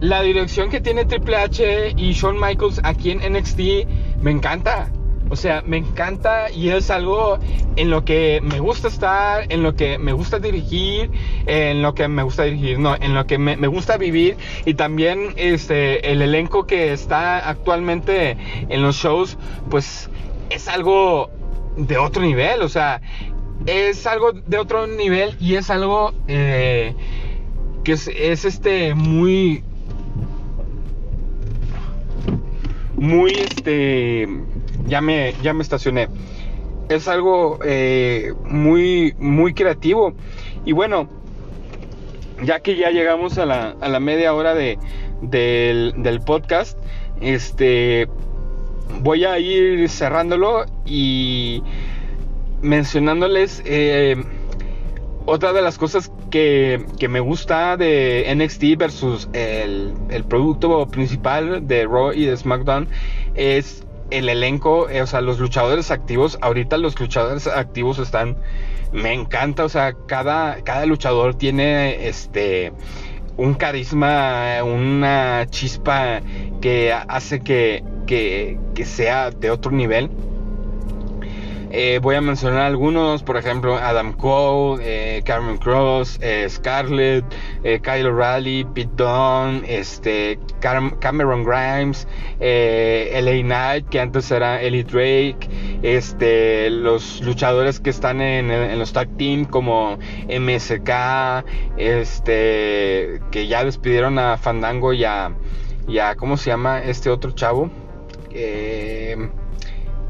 la 0.00 0.22
dirección 0.22 0.70
que 0.70 0.80
tiene 0.80 1.04
Triple 1.04 1.36
H 1.36 1.92
y 1.96 2.12
Shawn 2.12 2.40
Michaels 2.40 2.80
aquí 2.84 3.10
en 3.10 3.32
NXT 3.32 3.60
me 4.22 4.30
encanta. 4.30 4.90
O 5.28 5.36
sea, 5.36 5.62
me 5.64 5.76
encanta 5.76 6.50
y 6.50 6.70
es 6.70 6.90
algo 6.90 7.38
en 7.76 7.90
lo 7.90 8.04
que 8.04 8.40
me 8.42 8.58
gusta 8.58 8.88
estar, 8.88 9.44
en 9.48 9.62
lo 9.62 9.76
que 9.76 9.96
me 9.96 10.12
gusta 10.12 10.40
dirigir, 10.40 11.10
en 11.46 11.82
lo 11.82 11.94
que 11.94 12.08
me 12.08 12.24
gusta 12.24 12.42
dirigir, 12.42 12.80
no, 12.80 12.96
en 12.96 13.14
lo 13.14 13.26
que 13.26 13.38
me, 13.38 13.54
gusta 13.68 13.96
vivir 13.96 14.36
y 14.64 14.74
también 14.74 15.34
este, 15.36 16.10
el 16.10 16.20
elenco 16.20 16.66
que 16.66 16.92
está 16.92 17.48
actualmente 17.48 18.36
en 18.68 18.82
los 18.82 18.96
shows, 18.96 19.38
pues 19.70 20.10
es 20.48 20.66
algo 20.66 21.30
de 21.76 21.96
otro 21.96 22.22
nivel, 22.22 22.62
o 22.62 22.68
sea, 22.68 23.00
es 23.66 24.08
algo 24.08 24.32
de 24.32 24.58
otro 24.58 24.88
nivel 24.88 25.36
y 25.38 25.54
es 25.54 25.70
algo 25.70 26.12
eh, 26.26 26.96
que 27.84 27.92
es, 27.92 28.08
es 28.08 28.44
este 28.44 28.96
muy 28.96 29.62
muy 33.00 33.32
este 33.32 34.28
ya 34.86 35.00
me 35.00 35.34
ya 35.42 35.52
me 35.52 35.62
estacioné 35.62 36.06
es 36.90 37.06
algo 37.06 37.60
eh, 37.64 38.34
muy, 38.44 39.14
muy 39.18 39.54
creativo. 39.54 40.12
Y 40.64 40.72
bueno, 40.72 41.08
ya 42.44 42.60
que 42.60 42.76
ya 42.76 42.90
llegamos 42.90 43.38
a 43.38 43.46
la, 43.46 43.76
a 43.80 43.88
la 43.88 44.00
media 44.00 44.34
hora 44.34 44.54
de, 44.54 44.78
del, 45.22 46.20
podcast, 46.26 46.76
este, 47.20 48.08
voy 49.00 49.24
a 49.24 49.38
ir 49.38 49.88
cerrándolo 49.88 50.66
y 50.84 51.62
mencionándoles 52.60 53.62
eh, 53.64 54.16
otra 55.30 55.52
de 55.52 55.62
las 55.62 55.78
cosas 55.78 56.10
que, 56.28 56.84
que, 56.98 57.06
me 57.06 57.20
gusta 57.20 57.76
de 57.76 58.26
NXT 58.34 58.76
versus 58.76 59.28
el, 59.32 59.94
el, 60.08 60.24
producto 60.24 60.86
principal 60.88 61.68
de 61.68 61.86
Raw 61.86 62.12
y 62.12 62.24
de 62.24 62.36
SmackDown 62.36 62.88
es 63.36 63.86
el 64.10 64.28
elenco, 64.28 64.90
eh, 64.90 65.02
o 65.02 65.06
sea, 65.06 65.20
los 65.20 65.38
luchadores 65.38 65.92
activos. 65.92 66.36
Ahorita 66.40 66.78
los 66.78 66.98
luchadores 66.98 67.46
activos 67.46 68.00
están. 68.00 68.36
Me 68.92 69.12
encanta, 69.12 69.64
o 69.64 69.68
sea, 69.68 69.94
cada, 70.06 70.64
cada 70.64 70.84
luchador 70.84 71.36
tiene 71.36 72.08
este 72.08 72.72
un 73.36 73.54
carisma, 73.54 74.64
una 74.64 75.46
chispa 75.48 76.22
que 76.60 76.92
hace 76.92 77.40
que, 77.40 77.84
que, 78.06 78.58
que 78.74 78.84
sea 78.84 79.30
de 79.30 79.50
otro 79.52 79.70
nivel. 79.70 80.10
Eh, 81.72 82.00
voy 82.02 82.16
a 82.16 82.20
mencionar 82.20 82.62
algunos, 82.62 83.22
por 83.22 83.36
ejemplo, 83.36 83.76
Adam 83.76 84.12
Cole, 84.14 84.82
eh, 84.84 85.22
Cameron 85.24 85.56
Cross, 85.58 86.18
eh, 86.20 86.46
Scarlett, 86.48 87.24
Kyle 87.62 88.06
O'Reilly, 88.06 88.64
Pete 88.74 88.90
Dunne, 88.96 89.62
este, 89.68 90.40
Cameron 90.60 91.44
Grimes, 91.44 92.08
LA 92.40 93.42
Knight, 93.42 93.88
que 93.88 94.00
antes 94.00 94.28
era 94.32 94.60
Ellie 94.60 94.82
Drake, 94.82 95.48
este, 95.82 96.70
los 96.70 97.20
luchadores 97.20 97.78
que 97.78 97.90
están 97.90 98.20
en, 98.20 98.76
los 98.76 98.92
tag 98.92 99.08
team 99.16 99.44
como 99.44 99.96
MSK, 100.28 101.44
este, 101.76 103.20
que 103.30 103.46
ya 103.46 103.64
despidieron 103.64 104.18
a 104.18 104.36
Fandango 104.38 104.92
y 104.92 105.04
a, 105.04 105.32
y 105.86 105.98
a 105.98 106.16
¿cómo 106.16 106.36
se 106.36 106.50
llama 106.50 106.82
este 106.82 107.10
otro 107.10 107.30
chavo? 107.30 107.70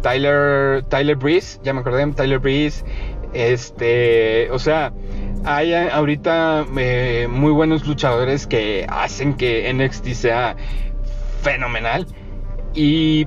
Tyler, 0.03 0.85
Tyler 0.89 1.17
Breeze, 1.17 1.61
ya 1.63 1.73
me 1.73 1.81
acordé, 1.81 2.07
Tyler 2.13 2.39
Breeze, 2.39 2.85
este, 3.33 4.51
o 4.51 4.59
sea, 4.59 4.93
hay 5.45 5.73
ahorita 5.73 6.67
eh, 6.77 7.29
muy 7.31 7.53
buenos 7.53 7.87
luchadores 7.87 8.47
que 8.47 8.87
hacen 8.89 9.35
que 9.35 9.73
NXT 9.73 10.07
sea 10.09 10.57
fenomenal. 11.43 12.07
Y 12.75 13.27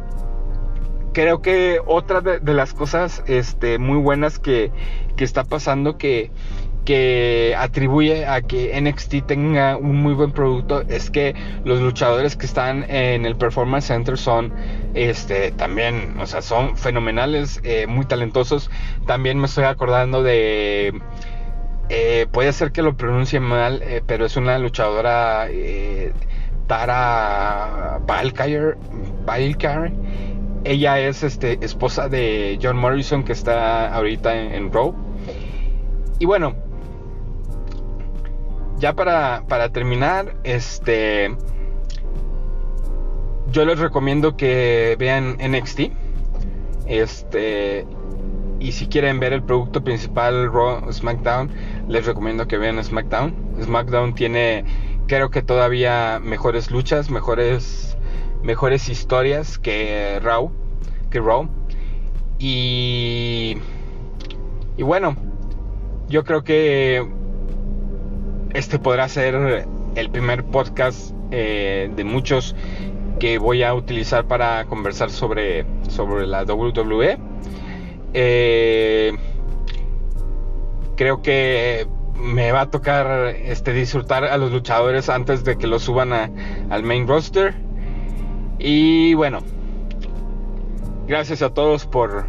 creo 1.14 1.42
que 1.42 1.80
otra 1.86 2.22
de, 2.22 2.54
las 2.54 2.74
cosas 2.74 3.24
este, 3.28 3.78
muy 3.78 3.98
buenas 3.98 4.40
que, 4.40 4.72
que 5.16 5.24
está 5.24 5.44
pasando 5.44 5.98
que 5.98 6.32
que 6.86 7.56
atribuye 7.58 8.26
a 8.26 8.42
que 8.42 8.80
NXT 8.80 9.26
tenga 9.26 9.78
un 9.78 10.02
muy 10.02 10.14
buen 10.14 10.32
producto 10.32 10.82
es 10.82 11.10
que 11.10 11.36
los 11.64 11.80
luchadores 11.80 12.36
que 12.36 12.46
están 12.46 12.90
en 12.90 13.26
el 13.26 13.36
Performance 13.36 13.88
Center 13.88 14.18
son 14.18 14.54
este 14.94 15.52
también, 15.52 16.16
o 16.20 16.26
sea, 16.26 16.42
son 16.42 16.78
fenomenales, 16.78 17.62
eh, 17.64 17.88
muy 17.88 18.06
talentosos. 18.06 18.70
También 19.08 19.40
me 19.40 19.46
estoy 19.46 19.66
acordando 19.66 20.24
de 20.24 20.94
eh, 21.90 22.28
puede 22.32 22.54
ser 22.54 22.72
que 22.72 22.82
lo 22.82 22.96
pronuncie 22.98 23.40
mal, 23.40 23.82
eh, 23.84 24.02
pero 24.06 24.26
es 24.26 24.36
una 24.36 24.58
luchadora 24.58 25.48
Tara 26.68 28.00
Valkyrie, 28.08 28.76
Ella 30.66 31.00
es 31.00 31.24
este, 31.24 31.60
esposa 31.62 32.08
de 32.10 32.58
John 32.62 32.78
Morrison 32.78 33.24
que 33.24 33.34
está 33.34 33.94
ahorita 33.94 34.36
en, 34.36 34.54
en 34.54 34.72
Raw. 34.72 34.96
Y 36.20 36.26
bueno, 36.26 36.56
ya 38.78 38.94
para, 38.94 39.70
terminar, 39.70 40.36
este. 40.44 41.36
Yo 43.52 43.66
les 43.66 43.80
recomiendo 43.80 44.36
que 44.36 44.96
vean 45.00 45.38
NXT. 45.38 45.92
Este. 46.88 47.86
Y 48.60 48.72
si 48.72 48.88
quieren 48.88 49.20
ver 49.20 49.34
el 49.34 49.44
producto 49.44 49.84
principal 49.84 50.52
Raw 50.52 50.92
SmackDown, 50.92 51.52
les 51.88 52.06
recomiendo 52.06 52.48
que 52.48 52.58
vean 52.58 52.82
SmackDown. 52.84 53.36
SmackDown 53.62 54.16
tiene, 54.16 54.64
creo 55.08 55.30
que 55.30 55.42
todavía 55.42 56.20
mejores 56.24 56.72
luchas, 56.72 57.10
mejores, 57.10 57.98
mejores 58.42 58.88
historias 58.88 59.60
que 59.60 60.20
Raw, 60.22 60.52
que 61.10 61.20
Raw. 61.20 61.50
Y, 62.40 63.58
y 64.78 64.84
bueno, 64.84 65.18
yo 66.08 66.24
creo 66.24 66.44
que 66.44 67.06
este 68.54 68.80
podrá 68.80 69.08
ser 69.10 69.66
el 69.96 70.10
primer 70.10 70.44
podcast 70.44 71.14
eh, 71.32 71.92
de 71.96 72.04
muchos 72.04 72.56
que 73.20 73.38
voy 73.38 73.64
a 73.64 73.74
utilizar 73.74 74.26
para 74.26 74.66
conversar 74.66 75.10
sobre, 75.10 75.66
sobre 75.90 76.28
la 76.28 76.44
WWE. 76.44 77.18
Eh, 78.14 79.14
creo 80.96 81.22
que 81.22 81.88
me 82.16 82.52
va 82.52 82.62
a 82.62 82.70
tocar 82.70 83.36
este, 83.36 83.74
disfrutar 83.74 84.24
a 84.24 84.38
los 84.38 84.52
luchadores 84.52 85.10
antes 85.10 85.44
de 85.44 85.58
que 85.58 85.68
los 85.68 85.84
suban 85.84 86.14
al 86.14 86.84
main 86.84 87.08
roster. 87.08 87.56
Y 88.60 89.14
bueno, 89.16 89.40
gracias 91.08 91.42
a 91.42 91.54
todos 91.54 91.86
por, 91.86 92.26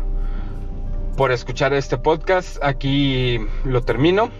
por 1.16 1.32
escuchar 1.32 1.74
este 1.74 1.98
podcast. 1.98 2.56
Aquí 2.62 3.38
lo 3.64 3.82
termino. 3.82 4.30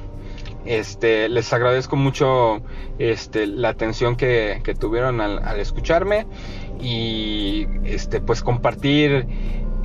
Este, 0.65 1.29
les 1.29 1.53
agradezco 1.53 1.97
mucho 1.97 2.63
este, 2.99 3.47
la 3.47 3.69
atención 3.69 4.17
que, 4.17 4.61
tuvieron 4.79 5.21
al, 5.21 5.61
escucharme 5.61 6.27
y 6.81 7.67
este, 7.85 8.21
pues 8.21 8.43
compartir 8.43 9.27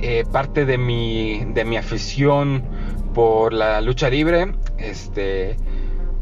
eh, 0.00 0.24
parte 0.32 0.64
de 0.64 0.78
mi, 0.78 1.76
afición 1.76 2.62
por 3.14 3.52
la 3.52 3.80
lucha 3.80 4.08
libre. 4.08 4.54
Este, 4.78 5.56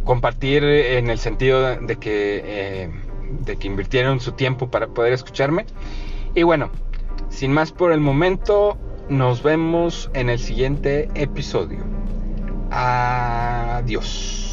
compartir 0.04 0.64
en 0.64 1.10
el 1.10 1.18
sentido 1.18 1.68
eh, 1.70 2.90
de 3.44 3.56
que 3.56 3.66
invirtieron 3.66 4.20
su 4.20 4.32
tiempo 4.32 4.70
para 4.70 4.88
poder 4.88 5.12
escucharme. 5.12 5.66
Y 6.34 6.42
bueno, 6.42 6.70
sin 7.28 7.52
más 7.52 7.72
por 7.72 7.92
el 7.92 8.00
momento, 8.00 8.78
nos 9.08 9.42
vemos 9.42 10.10
en 10.14 10.30
el 10.30 10.38
siguiente 10.38 11.08
episodio. 11.14 11.84
Adiós. 12.70 14.47